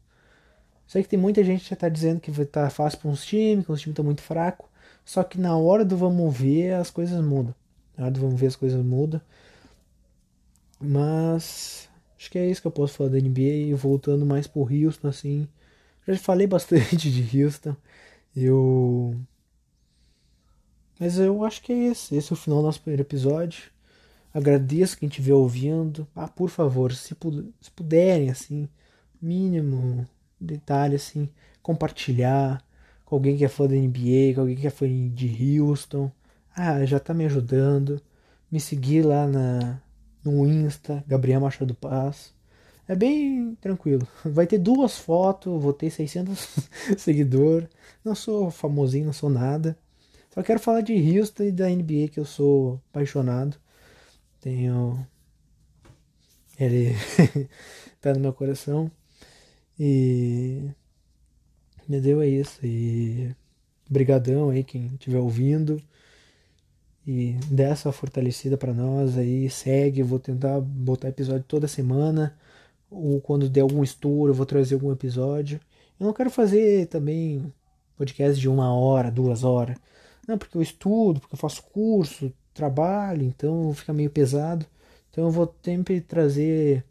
Sei 0.86 1.02
que 1.02 1.08
tem 1.08 1.18
muita 1.18 1.44
gente 1.44 1.64
que 1.64 1.70
já 1.70 1.76
tá 1.76 1.88
dizendo 1.88 2.20
que 2.20 2.30
vai 2.30 2.44
estar 2.44 2.64
tá 2.64 2.70
fácil 2.70 2.98
para 2.98 3.10
uns 3.10 3.24
times, 3.24 3.64
que 3.64 3.72
os 3.72 3.80
times 3.80 3.92
estão 3.92 4.04
muito 4.04 4.22
fraco, 4.22 4.68
só 5.04 5.22
que 5.22 5.38
na 5.38 5.56
hora 5.56 5.84
do 5.84 5.96
vamos 5.96 6.36
ver 6.36 6.74
as 6.74 6.90
coisas 6.90 7.22
mudam. 7.22 7.54
Na 7.96 8.04
hora 8.04 8.12
do 8.12 8.20
vamos 8.20 8.40
ver 8.40 8.46
as 8.48 8.56
coisas 8.56 8.84
mudam. 8.84 9.20
Mas 10.80 11.88
acho 12.18 12.30
que 12.30 12.38
é 12.38 12.46
isso 12.50 12.60
que 12.60 12.66
eu 12.66 12.72
posso 12.72 12.94
falar 12.94 13.10
da 13.10 13.18
NBA 13.18 13.40
e 13.40 13.74
voltando 13.74 14.24
mais 14.26 14.46
pro 14.46 14.62
Houston 14.62 15.08
assim. 15.08 15.48
Já 16.06 16.16
falei 16.16 16.46
bastante 16.46 17.10
de 17.12 17.44
Houston. 17.44 17.76
Eu 18.36 19.14
mas 20.98 21.18
eu 21.18 21.44
acho 21.44 21.62
que 21.62 21.72
é 21.72 21.86
esse. 21.88 22.16
Esse 22.16 22.32
é 22.32 22.34
o 22.34 22.36
final 22.36 22.60
do 22.60 22.66
nosso 22.66 22.80
primeiro 22.80 23.02
episódio. 23.02 23.70
Agradeço 24.32 24.98
quem 24.98 25.08
estiver 25.08 25.34
ouvindo. 25.34 26.06
Ah, 26.14 26.28
por 26.28 26.50
favor, 26.50 26.92
se, 26.92 27.16
se 27.60 27.70
puderem, 27.70 28.30
assim, 28.30 28.68
mínimo 29.20 30.06
detalhe, 30.40 30.96
assim, 30.96 31.28
compartilhar 31.62 32.62
com 33.04 33.16
alguém 33.16 33.36
que 33.36 33.44
é 33.44 33.48
fã 33.48 33.66
da 33.66 33.74
NBA, 33.74 34.34
com 34.34 34.42
alguém 34.42 34.56
que 34.56 34.66
é 34.66 34.70
fã 34.70 34.86
de 34.88 35.60
Houston. 35.60 36.10
Ah, 36.54 36.84
já 36.84 37.00
tá 37.00 37.14
me 37.14 37.24
ajudando. 37.24 38.00
Me 38.50 38.60
seguir 38.60 39.02
lá 39.04 39.26
na, 39.26 39.80
no 40.24 40.46
Insta, 40.46 41.04
Gabriel 41.06 41.40
Machado 41.40 41.74
Paz. 41.74 42.32
É 42.86 42.96
bem 42.96 43.54
tranquilo. 43.60 44.06
Vai 44.24 44.46
ter 44.46 44.58
duas 44.58 44.98
fotos, 44.98 45.62
vou 45.62 45.72
ter 45.72 45.90
600 45.90 46.58
seguidores. 46.98 47.68
Não 48.04 48.14
sou 48.14 48.50
famosinho, 48.50 49.06
não 49.06 49.12
sou 49.12 49.30
nada. 49.30 49.76
Só 50.30 50.42
quero 50.42 50.60
falar 50.60 50.82
de 50.82 50.94
Houston 50.94 51.44
e 51.44 51.52
da 51.52 51.68
NBA 51.68 52.08
que 52.12 52.20
eu 52.20 52.24
sou 52.24 52.80
apaixonado. 52.90 53.56
Tenho. 54.40 55.06
Ele 56.58 56.94
tá 58.00 58.12
no 58.14 58.20
meu 58.20 58.32
coração. 58.32 58.90
E. 59.78 60.70
Me 61.88 62.00
deu 62.00 62.20
é 62.20 62.28
isso. 62.28 62.64
E. 62.64 63.34
Brigadão 63.88 64.50
aí 64.50 64.62
quem 64.62 64.86
estiver 64.86 65.18
ouvindo. 65.18 65.82
E 67.06 67.32
dessa 67.50 67.90
fortalecida 67.90 68.56
para 68.58 68.74
nós 68.74 69.16
aí. 69.16 69.48
Segue. 69.50 70.02
Vou 70.02 70.18
tentar 70.18 70.60
botar 70.60 71.08
episódio 71.08 71.44
toda 71.48 71.66
semana. 71.66 72.36
Ou 72.90 73.20
quando 73.20 73.48
der 73.48 73.62
algum 73.62 73.82
estouro, 73.82 74.32
eu 74.32 74.34
vou 74.34 74.46
trazer 74.46 74.74
algum 74.74 74.92
episódio. 74.92 75.60
Eu 75.98 76.06
não 76.06 76.12
quero 76.12 76.30
fazer 76.30 76.86
também 76.86 77.52
podcast 77.96 78.40
de 78.40 78.48
uma 78.48 78.72
hora, 78.72 79.10
duas 79.10 79.42
horas. 79.42 79.76
Não, 80.28 80.36
porque 80.36 80.58
eu 80.58 80.62
estudo, 80.62 81.20
porque 81.20 81.34
eu 81.34 81.38
faço 81.38 81.62
curso, 81.62 82.30
trabalho, 82.52 83.24
então 83.24 83.72
fica 83.72 83.94
meio 83.94 84.10
pesado. 84.10 84.66
Então 85.10 85.24
eu 85.24 85.30
vou 85.30 85.54
sempre 85.62 86.02
trazer. 86.02 86.84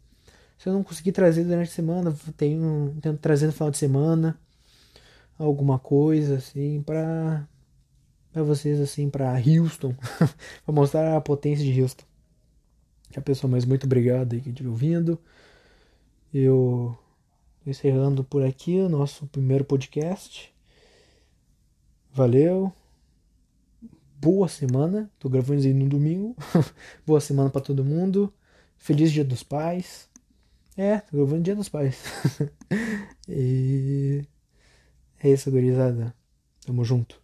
Se 0.58 0.68
eu 0.68 0.72
não 0.72 0.82
conseguir 0.82 1.12
trazer 1.12 1.44
durante 1.44 1.68
a 1.68 1.72
semana, 1.72 2.16
tenho, 2.36 2.96
tento 3.00 3.20
trazer 3.20 3.46
no 3.46 3.52
final 3.52 3.70
de 3.70 3.78
semana 3.78 4.36
alguma 5.38 5.78
coisa 5.78 6.36
assim 6.38 6.82
para 6.82 7.46
para 8.32 8.42
vocês 8.42 8.80
assim 8.80 9.08
para 9.08 9.32
Houston, 9.34 9.94
para 10.66 10.74
mostrar 10.74 11.16
a 11.16 11.20
potência 11.20 11.64
de 11.64 11.80
Houston. 11.80 12.04
A 13.16 13.20
pessoa, 13.20 13.50
mas 13.50 13.64
muito 13.64 13.84
obrigado 13.84 14.34
aí 14.34 14.40
que 14.40 14.50
estiver 14.50 14.68
ouvindo. 14.68 15.18
Eu 16.34 16.98
encerrando 17.66 18.24
por 18.24 18.44
aqui 18.44 18.78
o 18.80 18.88
nosso 18.88 19.26
primeiro 19.28 19.64
podcast. 19.64 20.52
Valeu 22.12 22.72
boa 24.20 24.48
semana. 24.48 25.10
Tô 25.18 25.28
gravando 25.28 25.60
isso 25.60 25.68
aí 25.68 25.74
no 25.74 25.88
domingo. 25.88 26.36
boa 27.06 27.20
semana 27.20 27.50
para 27.50 27.60
todo 27.60 27.84
mundo. 27.84 28.32
Feliz 28.76 29.12
Dia 29.12 29.24
dos 29.24 29.42
Pais. 29.42 30.08
É, 30.76 30.98
tô 30.98 31.16
gravando 31.16 31.42
Dia 31.42 31.56
dos 31.56 31.68
Pais. 31.68 32.02
e 33.28 34.24
é 35.22 35.30
isso, 35.30 35.50
gurizada. 35.50 36.14
Tamo 36.64 36.84
junto. 36.84 37.20